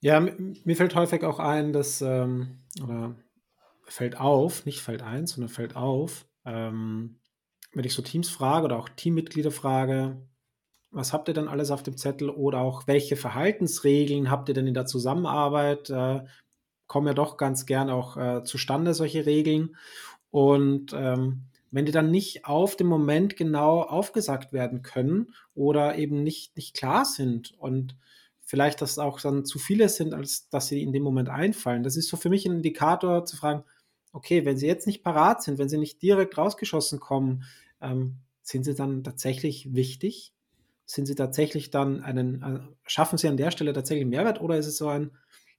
ja, 0.01 0.19
mir 0.19 0.75
fällt 0.75 0.95
häufig 0.95 1.23
auch 1.23 1.39
ein, 1.39 1.73
dass, 1.73 2.01
ähm, 2.01 2.59
oder 2.83 3.15
fällt 3.85 4.19
auf, 4.19 4.65
nicht 4.65 4.81
fällt 4.81 5.03
ein, 5.03 5.27
sondern 5.27 5.49
fällt 5.49 5.75
auf, 5.75 6.25
ähm, 6.45 7.19
wenn 7.73 7.85
ich 7.85 7.93
so 7.93 8.01
Teams 8.01 8.29
frage 8.29 8.65
oder 8.65 8.77
auch 8.77 8.89
Teammitglieder 8.89 9.51
frage, 9.51 10.27
was 10.89 11.13
habt 11.13 11.29
ihr 11.29 11.33
denn 11.33 11.47
alles 11.47 11.71
auf 11.71 11.83
dem 11.83 11.95
Zettel 11.95 12.29
oder 12.29 12.59
auch 12.59 12.87
welche 12.87 13.15
Verhaltensregeln 13.15 14.29
habt 14.29 14.49
ihr 14.49 14.55
denn 14.55 14.67
in 14.67 14.73
der 14.73 14.85
Zusammenarbeit? 14.85 15.89
Äh, 15.89 16.25
kommen 16.87 17.07
ja 17.07 17.13
doch 17.13 17.37
ganz 17.37 17.65
gern 17.65 17.89
auch 17.89 18.17
äh, 18.17 18.43
zustande, 18.43 18.93
solche 18.93 19.25
Regeln. 19.25 19.77
Und 20.31 20.91
ähm, 20.93 21.45
wenn 21.69 21.85
die 21.85 21.93
dann 21.93 22.11
nicht 22.11 22.43
auf 22.43 22.75
dem 22.75 22.87
Moment 22.87 23.37
genau 23.37 23.81
aufgesagt 23.81 24.51
werden 24.51 24.81
können 24.81 25.33
oder 25.55 25.97
eben 25.97 26.23
nicht, 26.23 26.57
nicht 26.57 26.75
klar 26.75 27.05
sind 27.05 27.53
und 27.57 27.95
vielleicht, 28.51 28.81
dass 28.81 28.99
auch 28.99 29.21
dann 29.21 29.45
zu 29.45 29.59
viele 29.59 29.87
sind, 29.87 30.13
als 30.13 30.49
dass 30.49 30.67
sie 30.67 30.83
in 30.83 30.91
dem 30.91 31.03
Moment 31.03 31.29
einfallen. 31.29 31.83
Das 31.83 31.95
ist 31.95 32.09
so 32.09 32.17
für 32.17 32.27
mich 32.27 32.45
ein 32.45 32.57
Indikator 32.57 33.23
zu 33.23 33.37
fragen, 33.37 33.63
okay, 34.11 34.43
wenn 34.43 34.57
sie 34.57 34.67
jetzt 34.67 34.87
nicht 34.87 35.03
parat 35.03 35.41
sind, 35.41 35.57
wenn 35.57 35.69
sie 35.69 35.77
nicht 35.77 36.01
direkt 36.01 36.37
rausgeschossen 36.37 36.99
kommen, 36.99 37.45
ähm, 37.79 38.17
sind 38.41 38.65
sie 38.65 38.75
dann 38.75 39.05
tatsächlich 39.05 39.73
wichtig? 39.73 40.33
Sind 40.85 41.05
sie 41.05 41.15
tatsächlich 41.15 41.71
dann 41.71 42.01
einen, 42.03 42.43
äh, 42.43 42.59
schaffen 42.85 43.17
sie 43.17 43.29
an 43.29 43.37
der 43.37 43.51
Stelle 43.51 43.71
tatsächlich 43.71 44.05
Mehrwert 44.05 44.41
oder 44.41 44.57
ist 44.57 44.67
es 44.67 44.75
so 44.75 44.89
ein, 44.89 45.11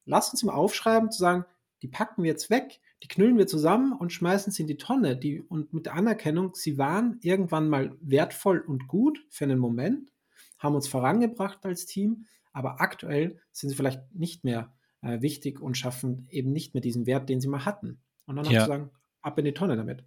lass 0.04 0.30
uns 0.30 0.42
mal 0.42 0.52
aufschreiben, 0.52 1.10
zu 1.10 1.18
sagen, 1.18 1.46
die 1.80 1.88
packen 1.88 2.22
wir 2.22 2.30
jetzt 2.30 2.50
weg, 2.50 2.78
die 3.02 3.08
knüllen 3.08 3.38
wir 3.38 3.46
zusammen 3.46 3.94
und 3.94 4.12
schmeißen 4.12 4.52
sie 4.52 4.64
in 4.64 4.68
die 4.68 4.76
Tonne. 4.76 5.16
Die, 5.16 5.40
und 5.40 5.72
mit 5.72 5.86
der 5.86 5.94
Anerkennung, 5.94 6.54
sie 6.54 6.76
waren 6.76 7.16
irgendwann 7.22 7.70
mal 7.70 7.96
wertvoll 8.02 8.60
und 8.60 8.86
gut 8.86 9.24
für 9.30 9.44
einen 9.44 9.58
Moment, 9.58 10.12
haben 10.58 10.74
uns 10.74 10.88
vorangebracht 10.88 11.64
als 11.64 11.86
Team, 11.86 12.26
aber 12.52 12.80
aktuell 12.80 13.38
sind 13.50 13.70
sie 13.70 13.76
vielleicht 13.76 14.14
nicht 14.14 14.44
mehr 14.44 14.72
äh, 15.02 15.20
wichtig 15.20 15.60
und 15.60 15.76
schaffen 15.76 16.26
eben 16.30 16.52
nicht 16.52 16.74
mehr 16.74 16.80
diesen 16.80 17.06
Wert, 17.06 17.28
den 17.28 17.40
sie 17.40 17.48
mal 17.48 17.64
hatten. 17.64 18.00
Und 18.26 18.36
dann 18.36 18.44
ja. 18.46 18.60
zu 18.60 18.66
sagen, 18.66 18.90
ab 19.20 19.38
in 19.38 19.44
die 19.44 19.54
Tonne 19.54 19.76
damit. 19.76 20.04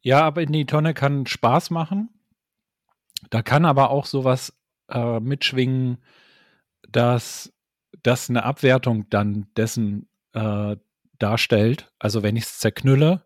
Ja, 0.00 0.26
ab 0.26 0.38
in 0.38 0.52
die 0.52 0.66
Tonne 0.66 0.94
kann 0.94 1.26
Spaß 1.26 1.70
machen. 1.70 2.08
Da 3.30 3.42
kann 3.42 3.64
aber 3.64 3.90
auch 3.90 4.06
sowas 4.06 4.54
äh, 4.88 5.20
mitschwingen, 5.20 5.98
dass 6.88 7.52
das 8.02 8.30
eine 8.30 8.44
Abwertung 8.44 9.08
dann 9.10 9.48
dessen 9.56 10.08
äh, 10.32 10.76
darstellt. 11.18 11.92
Also 11.98 12.22
wenn 12.22 12.36
ich 12.36 12.44
es 12.44 12.58
zerknülle, 12.58 13.24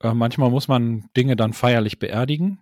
äh, 0.00 0.14
manchmal 0.14 0.50
muss 0.50 0.68
man 0.68 1.08
Dinge 1.16 1.36
dann 1.36 1.52
feierlich 1.52 1.98
beerdigen, 1.98 2.58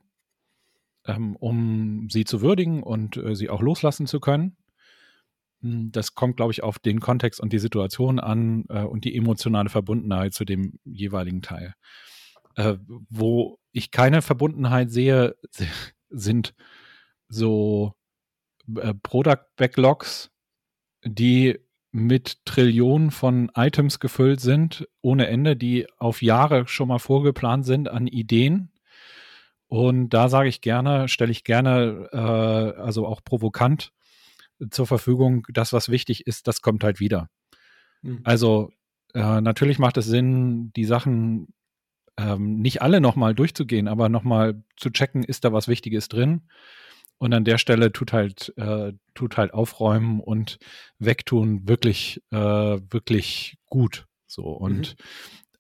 ähm, 1.07 1.37
um 1.37 2.09
sie 2.11 2.25
zu 2.25 2.43
würdigen 2.43 2.83
und 2.83 3.17
äh, 3.17 3.35
sie 3.35 3.49
auch 3.49 3.63
loslassen 3.63 4.07
zu 4.07 4.21
können. 4.21 4.57
Hm, 5.65 5.91
das 5.93 6.15
kommt, 6.15 6.37
glaube 6.37 6.53
ich, 6.53 6.63
auf 6.63 6.79
den 6.79 7.01
Kontext 7.01 7.41
und 7.41 7.53
die 7.53 7.59
Situation 7.59 8.21
an 8.21 8.67
äh, 8.69 8.83
und 8.83 9.05
die 9.05 9.17
emotionale 9.17 9.71
Verbundenheit 9.71 10.35
zu 10.35 10.45
dem 10.45 10.79
jeweiligen 10.85 11.41
Teil. 11.43 11.75
Äh, 12.57 12.77
wo 13.09 13.59
ich 13.73 13.91
keine 13.91 14.23
Verbundenheit 14.23 14.91
sehe, 14.91 15.37
sind 16.11 16.55
so 17.29 17.95
äh, 18.77 18.95
Product 19.03 19.43
Backlogs, 19.57 20.31
die 21.03 21.59
mit 21.91 22.45
Trillionen 22.45 23.11
von 23.11 23.51
Items 23.55 24.01
gefüllt 24.01 24.41
sind, 24.41 24.87
ohne 25.01 25.29
Ende, 25.29 25.57
die 25.57 25.87
auf 25.99 26.23
Jahre 26.23 26.67
schon 26.69 26.89
mal 26.89 26.99
vorgeplant 26.99 27.65
sind 27.65 27.89
an 27.89 28.07
Ideen. 28.07 28.71
Und 29.69 30.11
da 30.11 30.29
sage 30.29 30.49
ich 30.49 30.61
gerne, 30.61 31.09
stelle 31.09 31.33
ich 31.33 31.43
gerne, 31.43 32.09
äh, 32.13 32.81
also 32.81 33.07
auch 33.07 33.23
provokant 33.25 33.93
zur 34.71 34.87
Verfügung, 34.87 35.47
das, 35.49 35.73
was 35.73 35.89
wichtig 35.89 36.27
ist, 36.27 36.47
das 36.47 36.61
kommt 36.61 36.85
halt 36.85 37.01
wieder. 37.01 37.29
Mhm. 38.03 38.21
Also 38.25 38.71
äh, 39.15 39.41
natürlich 39.41 39.79
macht 39.79 39.97
es 39.97 40.07
Sinn, 40.07 40.73
die 40.75 40.85
Sachen 40.85 41.55
ähm, 42.17 42.61
nicht 42.61 42.83
alle 42.83 43.01
nochmal 43.01 43.35
durchzugehen, 43.35 43.89
aber 43.89 44.09
nochmal 44.09 44.63
zu 44.77 44.91
checken, 44.91 45.25
ist 45.25 45.45
da 45.45 45.53
was 45.53 45.69
Wichtiges 45.69 46.09
drin 46.09 46.43
und 47.19 47.33
an 47.33 47.45
der 47.45 47.59
Stelle 47.59 47.93
tut 47.93 48.13
halt, 48.13 48.53
äh, 48.57 48.93
tut 49.15 49.37
halt 49.37 49.55
aufräumen 49.55 50.21
und 50.21 50.59
wegtun 50.99 51.69
wirklich, 51.69 52.23
äh, 52.31 52.37
wirklich 52.37 53.57
gut. 53.67 54.07
So. 54.27 54.45
Und 54.45 54.97
mhm. 54.99 55.05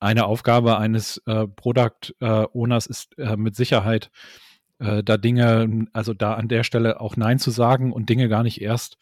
eine 0.01 0.27
Aufgabe 0.27 0.79
eines 0.79 1.23
äh, 1.27 1.47
Product 1.47 2.15
äh, 2.21 2.47
Owners 2.53 2.87
ist 2.87 3.17
äh, 3.19 3.37
mit 3.37 3.57
Sicherheit, 3.57 4.11
äh, 4.85 5.03
da 5.03 5.17
Dinge, 5.17 5.87
also 5.93 6.15
da 6.15 6.35
an 6.35 6.49
der 6.49 6.65
Stelle 6.65 7.01
auch 7.01 7.17
Nein 7.17 7.39
zu 7.39 7.51
sagen 7.51 7.93
und 7.93 8.09
Dinge 8.09 8.29
gar 8.29 8.43
nicht 8.43 8.61
erst 8.61 8.97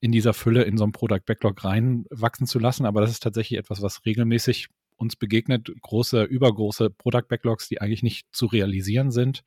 in 0.00 0.12
dieser 0.12 0.34
Fülle 0.34 0.62
in 0.62 0.76
so 0.76 0.84
ein 0.84 0.92
Product 0.92 1.22
Backlog 1.26 1.64
reinwachsen 1.64 2.46
zu 2.46 2.58
lassen. 2.58 2.86
Aber 2.86 3.00
das 3.00 3.10
ist 3.10 3.22
tatsächlich 3.22 3.58
etwas, 3.58 3.82
was 3.82 4.04
regelmäßig 4.04 4.68
uns 4.96 5.16
begegnet. 5.16 5.70
Große, 5.80 6.22
übergroße 6.22 6.90
Product 6.90 7.28
Backlogs, 7.28 7.68
die 7.68 7.80
eigentlich 7.80 8.02
nicht 8.02 8.26
zu 8.32 8.46
realisieren 8.46 9.10
sind 9.10 9.42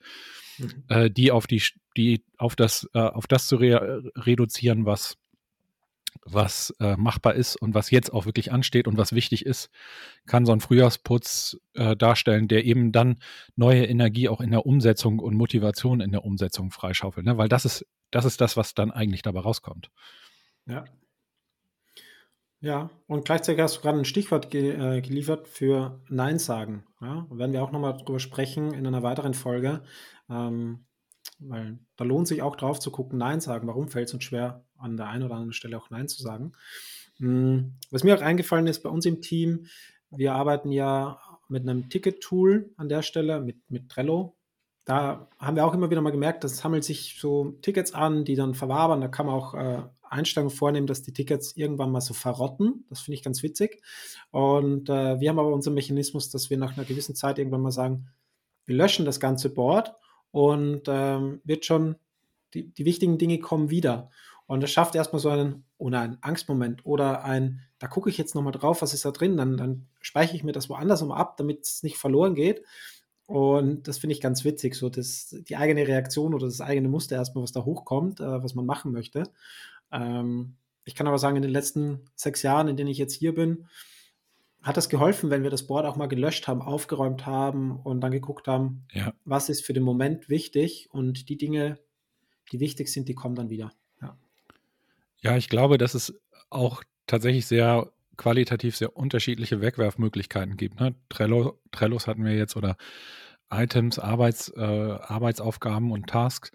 mhm. 0.59 0.83
äh, 0.87 1.09
die 1.09 1.31
auf 1.31 1.47
die, 1.47 1.61
die 1.97 2.23
auf 2.37 2.55
das, 2.55 2.89
äh, 2.93 2.99
auf 2.99 3.27
das 3.27 3.47
zu 3.47 3.57
re 3.57 4.11
reduzieren, 4.15 4.85
was, 4.85 5.17
was 6.25 6.73
äh, 6.79 6.95
machbar 6.95 7.35
ist 7.35 7.55
und 7.55 7.73
was 7.73 7.91
jetzt 7.91 8.11
auch 8.13 8.25
wirklich 8.25 8.51
ansteht 8.51 8.87
und 8.87 8.97
was 8.97 9.13
wichtig 9.13 9.45
ist, 9.45 9.69
kann 10.25 10.45
so 10.45 10.51
ein 10.51 10.59
Frühjahrsputz 10.59 11.57
äh, 11.73 11.95
darstellen, 11.95 12.47
der 12.47 12.65
eben 12.65 12.91
dann 12.91 13.19
neue 13.55 13.85
Energie 13.85 14.29
auch 14.29 14.41
in 14.41 14.51
der 14.51 14.65
Umsetzung 14.65 15.19
und 15.19 15.35
Motivation 15.35 16.01
in 16.01 16.11
der 16.11 16.25
Umsetzung 16.25 16.71
freischaufelt. 16.71 17.25
Ne? 17.25 17.37
Weil 17.37 17.49
das 17.49 17.65
ist, 17.65 17.85
das 18.11 18.25
ist 18.25 18.41
das, 18.41 18.57
was 18.57 18.73
dann 18.73 18.91
eigentlich 18.91 19.21
dabei 19.21 19.41
rauskommt. 19.41 19.89
Ja. 20.65 20.85
Ja, 22.61 22.89
und 23.07 23.23
gleichzeitig 23.23 23.61
hast 23.61 23.77
du 23.77 23.81
gerade 23.81 23.99
ein 23.99 24.05
Stichwort 24.05 24.49
ge 24.49 24.71
äh, 24.71 25.01
geliefert 25.01 25.47
für 25.47 26.01
Nein 26.09 26.39
sagen. 26.39 26.83
Ja, 26.99 27.25
werden 27.29 27.53
wir 27.53 27.63
auch 27.63 27.71
nochmal 27.71 27.95
drüber 27.97 28.19
sprechen 28.19 28.73
in 28.73 28.85
einer 28.85 29.01
weiteren 29.01 29.33
Folge. 29.33 29.81
Ähm, 30.29 30.85
weil 31.39 31.79
da 31.95 32.03
lohnt 32.03 32.27
sich 32.27 32.41
auch 32.41 32.55
drauf 32.55 32.79
zu 32.79 32.91
gucken, 32.91 33.17
Nein 33.17 33.41
sagen. 33.41 33.67
Warum 33.67 33.87
fällt 33.87 34.07
es 34.07 34.13
uns 34.13 34.23
schwer, 34.23 34.63
an 34.77 34.97
der 34.97 35.07
einen 35.07 35.23
oder 35.23 35.35
anderen 35.35 35.53
Stelle 35.53 35.77
auch 35.77 35.89
Nein 35.89 36.07
zu 36.07 36.21
sagen? 36.21 36.51
Mhm. 37.17 37.73
Was 37.91 38.03
mir 38.03 38.15
auch 38.15 38.21
eingefallen 38.21 38.67
ist 38.67 38.83
bei 38.83 38.89
uns 38.89 39.05
im 39.05 39.21
Team, 39.21 39.65
wir 40.11 40.33
arbeiten 40.33 40.71
ja 40.71 41.19
mit 41.47 41.63
einem 41.63 41.89
Ticket-Tool 41.89 42.71
an 42.77 42.89
der 42.89 43.01
Stelle, 43.01 43.41
mit, 43.41 43.57
mit 43.69 43.89
Trello. 43.89 44.35
Da 44.85 45.29
haben 45.37 45.55
wir 45.55 45.65
auch 45.65 45.73
immer 45.73 45.89
wieder 45.91 46.01
mal 46.01 46.11
gemerkt, 46.11 46.43
das 46.43 46.57
sammelt 46.57 46.83
sich 46.83 47.17
so 47.19 47.51
Tickets 47.61 47.93
an, 47.93 48.25
die 48.25 48.35
dann 48.35 48.55
verwabern. 48.55 49.01
Da 49.01 49.07
kann 49.07 49.27
man 49.27 49.35
auch 49.35 49.53
äh, 49.53 49.83
Einstellungen 50.01 50.55
vornehmen, 50.55 50.87
dass 50.87 51.03
die 51.03 51.13
Tickets 51.13 51.55
irgendwann 51.55 51.91
mal 51.91 52.01
so 52.01 52.13
verrotten. 52.13 52.85
Das 52.89 53.01
finde 53.01 53.15
ich 53.15 53.23
ganz 53.23 53.43
witzig. 53.43 53.81
Und 54.31 54.89
äh, 54.89 55.19
wir 55.19 55.29
haben 55.29 55.39
aber 55.39 55.53
unseren 55.53 55.75
Mechanismus, 55.75 56.31
dass 56.31 56.49
wir 56.49 56.57
nach 56.57 56.75
einer 56.75 56.85
gewissen 56.85 57.15
Zeit 57.15 57.37
irgendwann 57.37 57.61
mal 57.61 57.71
sagen, 57.71 58.07
wir 58.65 58.75
löschen 58.75 59.05
das 59.05 59.19
ganze 59.19 59.53
Board 59.53 59.95
und 60.31 60.83
ähm, 60.87 61.41
wird 61.43 61.65
schon, 61.65 61.95
die, 62.53 62.69
die 62.73 62.85
wichtigen 62.85 63.17
Dinge 63.17 63.39
kommen 63.39 63.69
wieder. 63.69 64.09
Und 64.47 64.61
das 64.61 64.71
schafft 64.71 64.95
erstmal 64.95 65.19
so 65.19 65.29
einen, 65.29 65.63
oder 65.77 66.01
einen 66.01 66.17
Angstmoment 66.21 66.85
oder 66.85 67.23
ein, 67.23 67.61
da 67.77 67.87
gucke 67.87 68.09
ich 68.09 68.17
jetzt 68.17 68.33
nochmal 68.33 68.51
drauf, 68.51 68.81
was 68.81 68.93
ist 68.93 69.05
da 69.05 69.11
drin, 69.11 69.37
dann, 69.37 69.57
dann 69.57 69.87
speichere 70.01 70.35
ich 70.35 70.43
mir 70.43 70.51
das 70.51 70.69
woanders 70.69 71.01
um 71.01 71.11
ab, 71.11 71.37
damit 71.37 71.65
es 71.65 71.83
nicht 71.83 71.97
verloren 71.97 72.33
geht. 72.35 72.63
Und 73.27 73.87
das 73.87 73.99
finde 73.99 74.13
ich 74.15 74.21
ganz 74.21 74.43
witzig, 74.43 74.73
so 74.73 74.89
dass 74.89 75.35
die 75.47 75.55
eigene 75.55 75.87
Reaktion 75.87 76.33
oder 76.33 76.47
das 76.47 76.61
eigene 76.61 76.89
Muster 76.89 77.15
erstmal, 77.15 77.43
was 77.43 77.51
da 77.51 77.63
hochkommt, 77.63 78.19
äh, 78.19 78.43
was 78.43 78.55
man 78.55 78.65
machen 78.65 78.91
möchte. 78.91 79.29
Ähm, 79.91 80.55
ich 80.83 80.95
kann 80.95 81.05
aber 81.07 81.19
sagen, 81.19 81.35
in 81.35 81.43
den 81.43 81.51
letzten 81.51 82.09
sechs 82.15 82.41
Jahren, 82.41 82.67
in 82.67 82.75
denen 82.75 82.89
ich 82.89 82.97
jetzt 82.97 83.13
hier 83.13 83.35
bin, 83.35 83.67
hat 84.61 84.77
das 84.77 84.89
geholfen, 84.89 85.29
wenn 85.29 85.43
wir 85.43 85.49
das 85.49 85.67
Board 85.67 85.85
auch 85.85 85.95
mal 85.95 86.07
gelöscht 86.07 86.47
haben, 86.47 86.61
aufgeräumt 86.61 87.25
haben 87.25 87.79
und 87.79 88.01
dann 88.01 88.11
geguckt 88.11 88.47
haben, 88.47 88.85
ja. 88.91 89.13
was 89.23 89.49
ist 89.49 89.65
für 89.65 89.73
den 89.73 89.83
Moment 89.83 90.29
wichtig 90.29 90.89
und 90.91 91.29
die 91.29 91.37
Dinge, 91.37 91.79
die 92.51 92.59
wichtig 92.59 92.89
sind, 92.89 93.07
die 93.07 93.15
kommen 93.15 93.35
dann 93.35 93.49
wieder. 93.49 93.71
Ja, 94.01 94.17
ja 95.21 95.37
ich 95.37 95.49
glaube, 95.49 95.77
dass 95.77 95.93
es 95.93 96.19
auch 96.49 96.83
tatsächlich 97.07 97.45
sehr 97.45 97.91
qualitativ 98.17 98.75
sehr 98.75 98.97
unterschiedliche 98.97 99.61
Wegwerfmöglichkeiten 99.61 100.57
gibt. 100.57 100.79
Ne? 100.79 100.93
Trello, 101.07 101.57
Trellos 101.71 102.05
hatten 102.05 102.25
wir 102.25 102.35
jetzt 102.35 102.57
oder 102.57 102.75
Items, 103.49 103.97
Arbeits, 103.97 104.49
äh, 104.49 104.61
Arbeitsaufgaben 104.61 105.91
und 105.91 106.07
Tasks. 106.07 106.51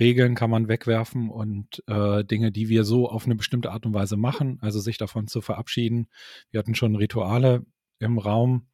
Regeln 0.00 0.34
kann 0.34 0.50
man 0.50 0.68
wegwerfen 0.68 1.28
und 1.28 1.82
äh, 1.86 2.24
Dinge, 2.24 2.52
die 2.52 2.68
wir 2.68 2.84
so 2.84 3.08
auf 3.08 3.26
eine 3.26 3.34
bestimmte 3.34 3.72
Art 3.72 3.84
und 3.84 3.94
Weise 3.94 4.16
machen, 4.16 4.58
also 4.60 4.80
sich 4.80 4.98
davon 4.98 5.26
zu 5.26 5.40
verabschieden. 5.40 6.08
Wir 6.50 6.58
hatten 6.58 6.74
schon 6.74 6.96
Rituale 6.96 7.66
im 7.98 8.18
Raum. 8.18 8.68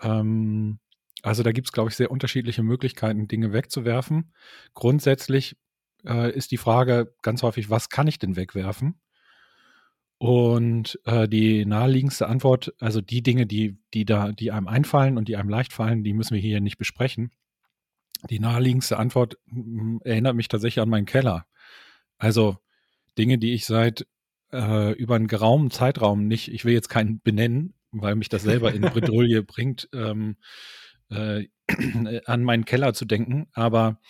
Ähm, 0.00 0.78
also 1.22 1.42
da 1.42 1.52
gibt 1.52 1.68
es, 1.68 1.72
glaube 1.72 1.90
ich, 1.90 1.96
sehr 1.96 2.10
unterschiedliche 2.10 2.62
Möglichkeiten, 2.62 3.28
Dinge 3.28 3.52
wegzuwerfen. 3.52 4.32
Grundsätzlich 4.74 5.56
äh, 6.06 6.32
ist 6.32 6.50
die 6.50 6.56
Frage 6.56 7.14
ganz 7.22 7.42
häufig, 7.42 7.70
was 7.70 7.88
kann 7.88 8.06
ich 8.06 8.18
denn 8.18 8.36
wegwerfen? 8.36 9.00
Und 10.18 10.98
äh, 11.04 11.28
die 11.28 11.64
naheliegendste 11.64 12.26
Antwort, 12.26 12.74
also 12.80 13.00
die 13.00 13.22
Dinge, 13.22 13.46
die, 13.46 13.78
die 13.94 14.04
da, 14.04 14.32
die 14.32 14.50
einem 14.50 14.66
einfallen 14.66 15.16
und 15.16 15.28
die 15.28 15.36
einem 15.36 15.48
leicht 15.48 15.72
fallen, 15.72 16.02
die 16.02 16.12
müssen 16.12 16.34
wir 16.34 16.40
hier 16.40 16.60
nicht 16.60 16.76
besprechen. 16.76 17.30
Die 18.30 18.40
naheliegendste 18.40 18.98
Antwort 18.98 19.38
erinnert 20.04 20.34
mich 20.34 20.48
tatsächlich 20.48 20.82
an 20.82 20.88
meinen 20.88 21.06
Keller. 21.06 21.46
Also 22.18 22.58
Dinge, 23.16 23.38
die 23.38 23.52
ich 23.52 23.64
seit 23.64 24.06
äh, 24.52 24.92
über 24.92 25.16
einen 25.16 25.28
geraumen 25.28 25.70
Zeitraum 25.70 26.26
nicht, 26.26 26.52
ich 26.52 26.64
will 26.64 26.74
jetzt 26.74 26.88
keinen 26.88 27.20
benennen, 27.20 27.74
weil 27.90 28.16
mich 28.16 28.28
das 28.28 28.42
selber 28.42 28.72
in 28.72 28.82
Bredouille 28.82 29.42
bringt, 29.42 29.88
ähm, 29.92 30.36
äh, 31.10 31.46
an 32.26 32.44
meinen 32.44 32.64
Keller 32.64 32.94
zu 32.94 33.04
denken, 33.04 33.46
aber 33.52 34.00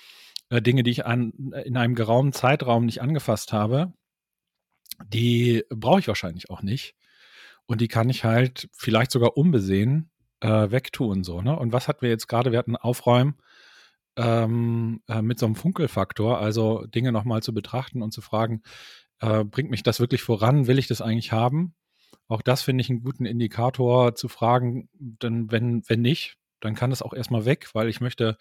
äh, 0.51 0.63
Dinge, 0.63 0.83
die 0.83 0.91
ich 0.91 1.07
an, 1.07 1.53
in 1.65 1.77
einem 1.77 1.95
geraumen 1.95 2.33
Zeitraum 2.33 2.87
nicht 2.87 3.03
angefasst 3.03 3.53
habe, 3.53 3.93
die 5.07 5.65
brauche 5.71 6.01
ich 6.01 6.09
wahrscheinlich 6.09 6.51
auch 6.51 6.63
nicht. 6.63 6.95
Und 7.67 7.81
die 7.81 7.89
kann 7.89 8.09
ich 8.09 8.25
halt 8.25 8.69
vielleicht 8.73 9.11
sogar 9.11 9.37
unbesehen 9.37 10.11
äh, 10.41 10.71
wegtun. 10.71 11.23
So, 11.23 11.43
ne? 11.43 11.57
Und 11.57 11.73
was 11.73 11.87
hatten 11.87 12.03
wir 12.03 12.09
jetzt 12.09 12.27
gerade? 12.27 12.51
Wir 12.51 12.59
hatten 12.59 12.77
Aufräumen 12.77 13.35
ähm, 14.19 15.01
äh, 15.09 15.23
mit 15.23 15.39
so 15.39 15.47
einem 15.47 15.55
Funkelfaktor, 15.55 16.39
also 16.39 16.85
Dinge 16.87 17.13
nochmal 17.13 17.43
zu 17.43 17.55
betrachten 17.55 18.03
und 18.03 18.13
zu 18.13 18.21
fragen, 18.21 18.63
äh, 19.21 19.45
bringt 19.45 19.71
mich 19.71 19.83
das 19.83 20.01
wirklich 20.01 20.23
voran? 20.23 20.67
Will 20.67 20.79
ich 20.79 20.89
das 20.89 21.01
eigentlich 21.01 21.33
haben? 21.33 21.75
Auch 22.27 22.43
das 22.43 22.63
finde 22.63 22.83
ich 22.83 22.91
einen 22.91 23.03
guten 23.03 23.25
Indikator 23.25 24.15
zu 24.15 24.29
fragen, 24.29 24.89
denn 24.93 25.51
wenn, 25.51 25.83
wenn 25.89 26.03
nicht, 26.03 26.37
dann 26.61 26.75
kann 26.75 26.91
es 26.91 27.03
auch 27.03 27.15
erstmal 27.15 27.45
weg, 27.45 27.69
weil 27.73 27.89
ich 27.89 28.01
möchte 28.01 28.37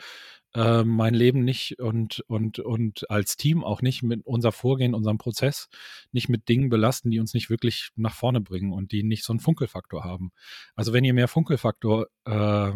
äh, 0.56 0.84
mein 0.84 1.14
Leben 1.14 1.44
nicht 1.44 1.80
und, 1.80 2.22
und, 2.22 2.60
und 2.60 3.10
als 3.12 3.38
Team 3.38 3.64
auch 3.64 3.84
nicht 3.84 4.02
mit 4.02 4.26
unser 4.26 4.52
Vorgehen, 4.52 4.96
unserem 4.96 5.20
Prozess 5.20 5.70
nicht 6.12 6.28
mit 6.28 6.50
Dingen 6.50 6.70
belasten, 6.70 7.12
die 7.12 7.20
uns 7.20 7.36
nicht 7.36 7.52
wirklich 7.52 7.90
nach 7.96 8.16
vorne 8.16 8.42
bringen 8.42 8.74
und 8.74 8.92
die 8.92 9.04
nicht 9.04 9.24
so 9.24 9.32
einen 9.32 9.40
Funkelfaktor 9.40 10.04
haben. 10.04 10.32
Also 10.76 10.92
wenn 10.92 11.04
ihr 11.04 11.14
mehr 11.14 11.28
Funkelfaktor 11.28 12.08
äh, 12.26 12.72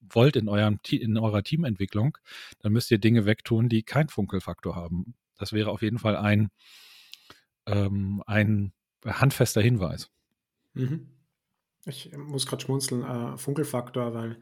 wollt 0.00 0.36
in, 0.36 0.48
eurem, 0.48 0.78
in 0.90 1.16
eurer 1.18 1.42
Teamentwicklung, 1.42 2.16
dann 2.60 2.72
müsst 2.72 2.90
ihr 2.90 2.98
Dinge 2.98 3.26
wegtun, 3.26 3.68
die 3.68 3.82
keinen 3.82 4.08
Funkelfaktor 4.08 4.74
haben. 4.74 5.14
Das 5.38 5.52
wäre 5.52 5.70
auf 5.70 5.82
jeden 5.82 5.98
Fall 5.98 6.16
ein, 6.16 6.50
ähm, 7.66 8.22
ein 8.26 8.72
handfester 9.04 9.60
Hinweis. 9.60 10.10
Mhm. 10.74 11.08
Ich 11.86 12.10
muss 12.16 12.46
gerade 12.46 12.62
schmunzeln, 12.62 13.02
äh, 13.02 13.38
Funkelfaktor, 13.38 14.14
weil 14.14 14.38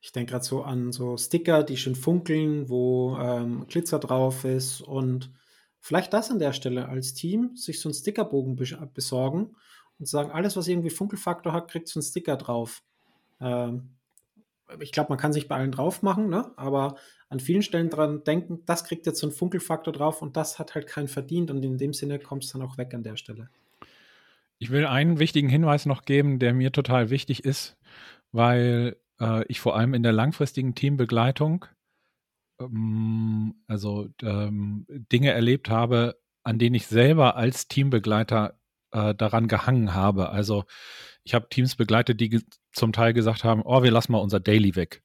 ich 0.00 0.12
denke 0.12 0.32
gerade 0.32 0.44
so 0.44 0.62
an 0.62 0.92
so 0.92 1.16
Sticker, 1.16 1.62
die 1.62 1.76
schön 1.76 1.94
funkeln, 1.94 2.68
wo 2.68 3.16
ähm, 3.18 3.66
Glitzer 3.68 3.98
drauf 3.98 4.44
ist 4.44 4.82
und 4.82 5.32
vielleicht 5.80 6.12
das 6.12 6.30
an 6.30 6.38
der 6.38 6.52
Stelle 6.52 6.88
als 6.88 7.14
Team, 7.14 7.56
sich 7.56 7.80
so 7.80 7.88
einen 7.88 7.94
Stickerbogen 7.94 8.56
besorgen 8.92 9.56
und 9.98 10.06
sagen, 10.06 10.30
alles, 10.30 10.56
was 10.56 10.68
irgendwie 10.68 10.90
Funkelfaktor 10.90 11.52
hat, 11.52 11.70
kriegt 11.70 11.88
so 11.88 11.98
einen 11.98 12.04
Sticker 12.04 12.36
drauf. 12.36 12.82
Ähm, 13.40 13.96
ich 14.80 14.92
glaube, 14.92 15.10
man 15.10 15.18
kann 15.18 15.32
sich 15.32 15.48
bei 15.48 15.56
allen 15.56 15.72
drauf 15.72 16.02
machen, 16.02 16.28
ne? 16.28 16.52
aber 16.56 16.96
an 17.28 17.40
vielen 17.40 17.62
Stellen 17.62 17.90
dran 17.90 18.24
denken, 18.24 18.62
das 18.66 18.84
kriegt 18.84 19.06
jetzt 19.06 19.20
so 19.20 19.26
einen 19.26 19.34
Funkelfaktor 19.34 19.92
drauf 19.92 20.22
und 20.22 20.36
das 20.36 20.58
hat 20.58 20.74
halt 20.74 20.86
keinen 20.86 21.08
verdient 21.08 21.50
und 21.50 21.62
in 21.64 21.78
dem 21.78 21.92
Sinne 21.92 22.18
kommt 22.18 22.44
es 22.44 22.52
dann 22.52 22.62
auch 22.62 22.78
weg 22.78 22.94
an 22.94 23.02
der 23.02 23.16
Stelle. 23.16 23.50
Ich 24.58 24.70
will 24.70 24.86
einen 24.86 25.18
wichtigen 25.18 25.48
Hinweis 25.48 25.84
noch 25.84 26.04
geben, 26.04 26.38
der 26.38 26.54
mir 26.54 26.72
total 26.72 27.10
wichtig 27.10 27.44
ist, 27.44 27.76
weil 28.32 28.96
äh, 29.20 29.44
ich 29.48 29.60
vor 29.60 29.76
allem 29.76 29.94
in 29.94 30.02
der 30.02 30.12
langfristigen 30.12 30.74
Teambegleitung 30.74 31.66
ähm, 32.60 33.54
also 33.66 34.08
ähm, 34.22 34.86
Dinge 34.88 35.32
erlebt 35.32 35.68
habe, 35.70 36.20
an 36.44 36.58
denen 36.58 36.74
ich 36.74 36.86
selber 36.86 37.36
als 37.36 37.68
Teambegleiter 37.68 38.58
äh, 38.92 39.14
daran 39.14 39.48
gehangen 39.48 39.94
habe. 39.94 40.30
Also 40.30 40.64
ich 41.24 41.34
habe 41.34 41.48
Teams 41.48 41.76
begleitet, 41.76 42.20
die 42.20 42.42
zum 42.72 42.92
Teil 42.92 43.14
gesagt 43.14 43.44
haben, 43.44 43.62
oh, 43.64 43.82
wir 43.82 43.90
lassen 43.90 44.12
mal 44.12 44.18
unser 44.18 44.40
Daily 44.40 44.76
weg. 44.76 45.02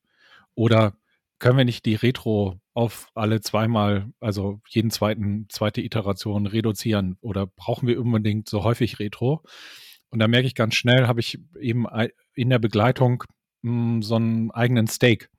Oder 0.54 0.98
können 1.40 1.58
wir 1.58 1.66
nicht 1.66 1.86
die 1.86 1.96
Retro 1.96 2.60
auf 2.74 3.08
alle 3.16 3.40
zweimal, 3.40 4.12
also 4.20 4.62
jeden 4.68 4.92
zweiten, 4.92 5.48
zweite 5.50 5.82
Iteration 5.82 6.46
reduzieren? 6.46 7.18
Oder 7.22 7.48
brauchen 7.48 7.88
wir 7.88 8.00
unbedingt 8.00 8.50
so 8.50 8.64
häufig 8.64 9.00
Retro? 9.00 9.42
Und 10.10 10.20
da 10.20 10.28
merke 10.28 10.48
ich 10.48 10.56
ganz 10.56 10.76
schnell, 10.76 11.08
habe 11.08 11.22
ich 11.22 11.40
eben 11.60 11.86
in 12.34 12.50
der 12.50 12.60
Begleitung 12.60 13.24
mh, 13.62 14.02
so 14.02 14.16
einen 14.16 14.52
eigenen 14.52 14.88
Stake. 14.88 15.30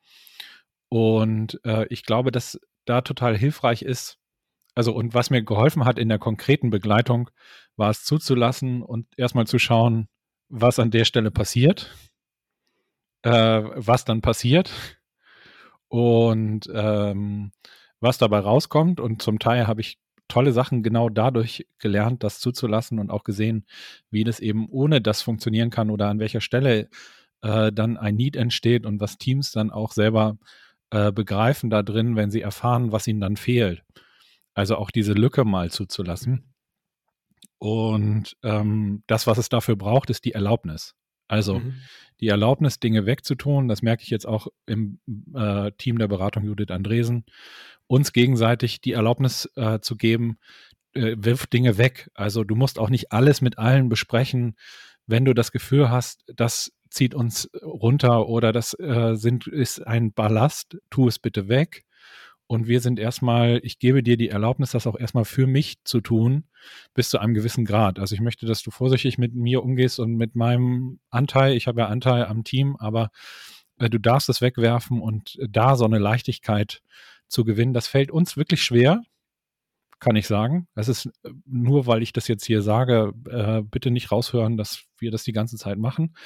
Und 0.88 1.60
äh, 1.64 1.86
ich 1.88 2.04
glaube, 2.04 2.32
dass 2.32 2.58
da 2.86 3.02
total 3.02 3.36
hilfreich 3.36 3.82
ist. 3.82 4.16
Also, 4.74 4.94
und 4.94 5.12
was 5.12 5.30
mir 5.30 5.42
geholfen 5.42 5.84
hat 5.84 5.98
in 5.98 6.08
der 6.08 6.18
konkreten 6.18 6.70
Begleitung, 6.70 7.30
war 7.76 7.90
es 7.90 8.04
zuzulassen 8.04 8.82
und 8.82 9.06
erstmal 9.18 9.46
zu 9.46 9.58
schauen, 9.58 10.08
was 10.50 10.78
an 10.78 10.90
der 10.90 11.04
Stelle 11.04 11.30
passiert, 11.30 11.90
äh, 13.22 13.30
was 13.30 14.04
dann 14.04 14.20
passiert 14.20 14.70
und 15.88 16.68
ähm, 16.72 17.52
was 18.00 18.18
dabei 18.18 18.40
rauskommt. 18.40 19.00
Und 19.00 19.22
zum 19.22 19.38
Teil 19.38 19.66
habe 19.66 19.80
ich 19.80 19.98
tolle 20.28 20.52
Sachen 20.52 20.82
genau 20.82 21.08
dadurch 21.08 21.66
gelernt, 21.78 22.22
das 22.22 22.40
zuzulassen 22.40 22.98
und 22.98 23.10
auch 23.10 23.24
gesehen, 23.24 23.64
wie 24.10 24.24
das 24.24 24.40
eben 24.40 24.68
ohne 24.68 25.00
das 25.00 25.22
funktionieren 25.22 25.70
kann 25.70 25.90
oder 25.90 26.08
an 26.08 26.18
welcher 26.18 26.40
Stelle 26.40 26.88
äh, 27.42 27.72
dann 27.72 27.96
ein 27.96 28.16
Need 28.16 28.36
entsteht 28.36 28.86
und 28.86 29.00
was 29.00 29.18
Teams 29.18 29.52
dann 29.52 29.70
auch 29.70 29.92
selber 29.92 30.38
äh, 30.90 31.12
begreifen 31.12 31.70
da 31.70 31.82
drin, 31.82 32.16
wenn 32.16 32.30
sie 32.30 32.42
erfahren, 32.42 32.92
was 32.92 33.06
ihnen 33.06 33.20
dann 33.20 33.36
fehlt. 33.36 33.82
Also 34.54 34.76
auch 34.76 34.90
diese 34.90 35.12
Lücke 35.12 35.44
mal 35.44 35.70
zuzulassen. 35.70 36.49
Und 37.60 38.38
ähm, 38.42 39.02
das, 39.06 39.26
was 39.26 39.36
es 39.36 39.50
dafür 39.50 39.76
braucht, 39.76 40.08
ist 40.08 40.24
die 40.24 40.32
Erlaubnis. 40.32 40.94
Also 41.28 41.60
mhm. 41.60 41.74
die 42.20 42.28
Erlaubnis, 42.28 42.80
Dinge 42.80 43.04
wegzutun, 43.04 43.68
das 43.68 43.82
merke 43.82 44.02
ich 44.02 44.08
jetzt 44.08 44.26
auch 44.26 44.48
im 44.66 44.98
äh, 45.34 45.70
Team 45.72 45.98
der 45.98 46.08
Beratung 46.08 46.44
Judith 46.44 46.70
Andresen, 46.70 47.26
uns 47.86 48.12
gegenseitig 48.12 48.80
die 48.80 48.92
Erlaubnis 48.92 49.48
äh, 49.56 49.78
zu 49.80 49.96
geben, 49.96 50.38
äh, 50.94 51.16
wirf 51.18 51.46
Dinge 51.46 51.76
weg. 51.76 52.10
Also 52.14 52.44
du 52.44 52.56
musst 52.56 52.78
auch 52.78 52.88
nicht 52.88 53.12
alles 53.12 53.42
mit 53.42 53.58
allen 53.58 53.90
besprechen, 53.90 54.56
wenn 55.06 55.26
du 55.26 55.34
das 55.34 55.52
Gefühl 55.52 55.90
hast, 55.90 56.24
dass 56.34 56.72
zieht 56.88 57.14
uns 57.14 57.50
runter 57.62 58.26
oder 58.26 58.52
das 58.52 58.74
äh, 58.80 59.14
sind, 59.14 59.46
ist 59.46 59.86
ein 59.86 60.12
Ballast, 60.12 60.78
tu 60.88 61.08
es 61.08 61.18
bitte 61.18 61.48
weg. 61.48 61.84
Und 62.50 62.66
wir 62.66 62.80
sind 62.80 62.98
erstmal, 62.98 63.60
ich 63.62 63.78
gebe 63.78 64.02
dir 64.02 64.16
die 64.16 64.28
Erlaubnis, 64.28 64.72
das 64.72 64.88
auch 64.88 64.98
erstmal 64.98 65.24
für 65.24 65.46
mich 65.46 65.84
zu 65.84 66.00
tun, 66.00 66.48
bis 66.94 67.08
zu 67.08 67.20
einem 67.20 67.32
gewissen 67.32 67.64
Grad. 67.64 68.00
Also 68.00 68.16
ich 68.16 68.20
möchte, 68.20 68.44
dass 68.44 68.60
du 68.60 68.72
vorsichtig 68.72 69.18
mit 69.18 69.36
mir 69.36 69.62
umgehst 69.62 70.00
und 70.00 70.16
mit 70.16 70.34
meinem 70.34 70.98
Anteil. 71.10 71.54
Ich 71.54 71.68
habe 71.68 71.82
ja 71.82 71.86
Anteil 71.86 72.24
am 72.24 72.42
Team, 72.42 72.74
aber 72.80 73.10
äh, 73.78 73.88
du 73.88 74.00
darfst 74.00 74.28
es 74.28 74.40
wegwerfen 74.40 75.00
und 75.00 75.38
da 75.48 75.76
so 75.76 75.84
eine 75.84 76.00
Leichtigkeit 76.00 76.82
zu 77.28 77.44
gewinnen, 77.44 77.72
das 77.72 77.86
fällt 77.86 78.10
uns 78.10 78.36
wirklich 78.36 78.64
schwer 78.64 79.00
kann 80.00 80.16
ich 80.16 80.26
sagen. 80.26 80.66
Es 80.74 80.88
ist 80.88 81.06
äh, 81.22 81.30
nur, 81.44 81.86
weil 81.86 82.02
ich 82.02 82.12
das 82.12 82.26
jetzt 82.26 82.46
hier 82.46 82.62
sage, 82.62 83.12
äh, 83.28 83.60
bitte 83.62 83.92
nicht 83.92 84.10
raushören, 84.10 84.56
dass 84.56 84.86
wir 84.98 85.10
das 85.10 85.22
die 85.24 85.32
ganze 85.32 85.56
Zeit 85.56 85.78
machen. 85.78 86.16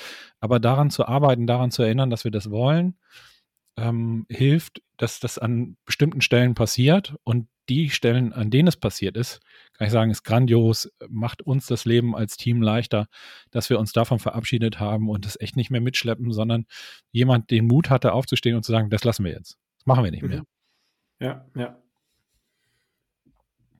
Aber 0.40 0.60
daran 0.60 0.90
zu 0.90 1.06
arbeiten, 1.06 1.46
daran 1.46 1.72
zu 1.72 1.82
erinnern, 1.82 2.08
dass 2.08 2.22
wir 2.22 2.30
das 2.30 2.50
wollen, 2.50 2.96
ähm, 3.76 4.26
hilft, 4.28 4.82
dass 4.96 5.20
das 5.20 5.38
an 5.38 5.76
bestimmten 5.84 6.20
Stellen 6.20 6.54
passiert 6.54 7.16
und 7.24 7.48
die 7.68 7.90
Stellen, 7.90 8.32
an 8.32 8.50
denen 8.50 8.68
es 8.68 8.76
passiert 8.76 9.16
ist, 9.16 9.40
kann 9.72 9.86
ich 9.86 9.92
sagen, 9.92 10.10
ist 10.10 10.22
grandios, 10.22 10.92
macht 11.08 11.42
uns 11.42 11.66
das 11.66 11.84
Leben 11.84 12.14
als 12.14 12.36
Team 12.36 12.60
leichter, 12.60 13.06
dass 13.50 13.70
wir 13.70 13.78
uns 13.78 13.92
davon 13.92 14.18
verabschiedet 14.18 14.80
haben 14.80 15.08
und 15.08 15.24
es 15.26 15.40
echt 15.40 15.56
nicht 15.56 15.70
mehr 15.70 15.80
mitschleppen, 15.80 16.30
sondern 16.30 16.66
jemand 17.10 17.50
den 17.50 17.66
Mut 17.66 17.90
hatte, 17.90 18.12
aufzustehen 18.12 18.56
und 18.56 18.64
zu 18.64 18.72
sagen, 18.72 18.90
das 18.90 19.04
lassen 19.04 19.24
wir 19.24 19.32
jetzt. 19.32 19.58
Das 19.78 19.86
machen 19.86 20.04
wir 20.04 20.10
nicht 20.10 20.22
mehr. 20.22 20.44
Ja, 21.20 21.46
ja. 21.56 21.78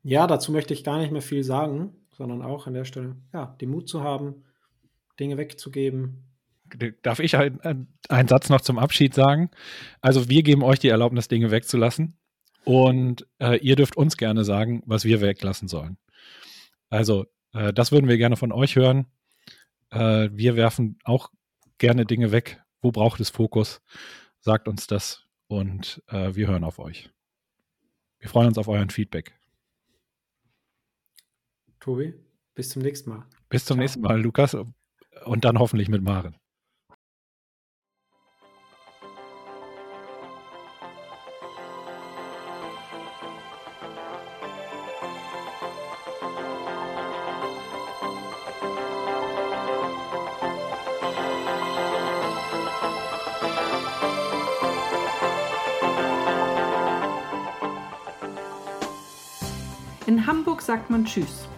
Ja, 0.03 0.27
dazu 0.27 0.53
möchte 0.53 0.75
ich 0.75 0.85
gar 0.85 0.99
nicht 0.99 1.13
mehr 1.13 1.23
viel 1.23 1.45
sagen, 1.45 1.95
sondern 2.13 2.43
auch 2.43 2.67
an 2.67 2.75
der 2.75 2.85
Stelle, 2.85 3.17
ja, 3.33 3.57
den 3.61 3.71
Mut 3.71 3.89
zu 3.89 4.03
haben, 4.03 4.45
Dinge 5.19 5.37
wegzugeben. 5.37 6.34
Darf 7.03 7.21
ich 7.21 7.37
einen, 7.37 7.89
Satz 8.29 8.49
noch 8.49 8.61
zum 8.61 8.79
Abschied 8.79 9.15
sagen? 9.15 9.51
Also 10.01 10.29
wir 10.29 10.43
geben 10.43 10.63
euch 10.63 10.79
die 10.79 10.89
Erlaubnis, 10.89 11.29
Dinge 11.29 11.51
wegzulassen 11.51 12.17
und 12.65 13.27
äh, 13.39 13.59
ihr 13.59 13.77
dürft 13.77 13.97
uns 13.97 14.17
gerne 14.17 14.45
sagen, 14.45 14.83
was 14.87 15.05
wir 15.05 15.21
weglassen 15.21 15.69
sollen. 15.69 15.99
Also 16.89 17.27
äh, 17.53 17.73
das 17.73 17.93
würden 17.93 18.09
wir 18.09 18.17
gerne 18.17 18.37
von 18.37 18.53
euch 18.53 18.77
hören. 18.77 19.07
Äh, 19.91 20.31
wir 20.33 20.57
werfen 20.57 20.99
auch 21.05 21.31
gerne 21.79 22.07
Dinge 22.07 22.33
weg. 22.33 22.61
Wo 22.81 22.91
braucht 22.91 23.21
es 23.21 23.31
Fokus? 23.31 23.81
Sagt 24.41 24.69
uns 24.69 24.87
das 24.87 25.27
und 25.47 26.03
äh, 26.09 26.35
wir 26.35 26.49
hören 26.49 26.65
auf 26.65 26.79
euch. 26.79 27.11
Wir 28.19 28.29
freuen 28.29 28.49
uns 28.49 28.59
auf 28.59 28.69
euren 28.69 28.91
Feedback. 28.91 29.35
Tobi, 31.81 32.15
bis 32.55 32.71
zum 32.71 32.83
nächsten 32.83 33.11
Mal. 33.11 33.27
Bis 33.51 33.67
zum 33.67 33.77
Ciao. 33.77 33.83
nächsten 33.83 34.01
Mal, 34.01 34.21
Lukas. 34.21 34.57
Und 35.25 35.45
dann 35.45 35.59
hoffentlich 35.59 35.89
mit 35.89 36.03
Maren. 36.03 36.37
In 60.15 60.27
Hamburg 60.29 60.63
sagt 60.63 60.91
man 60.91 61.07
Tschüss. 61.07 61.49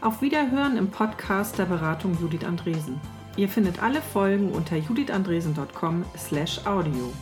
Auf 0.00 0.22
Wiederhören 0.22 0.76
im 0.76 0.92
Podcast 0.92 1.58
der 1.58 1.64
Beratung 1.64 2.16
Judith 2.20 2.44
Andresen. 2.44 3.00
Ihr 3.36 3.48
findet 3.48 3.82
alle 3.82 4.00
Folgen 4.00 4.52
unter 4.52 4.76
judithandresen.com/audio. 4.76 7.12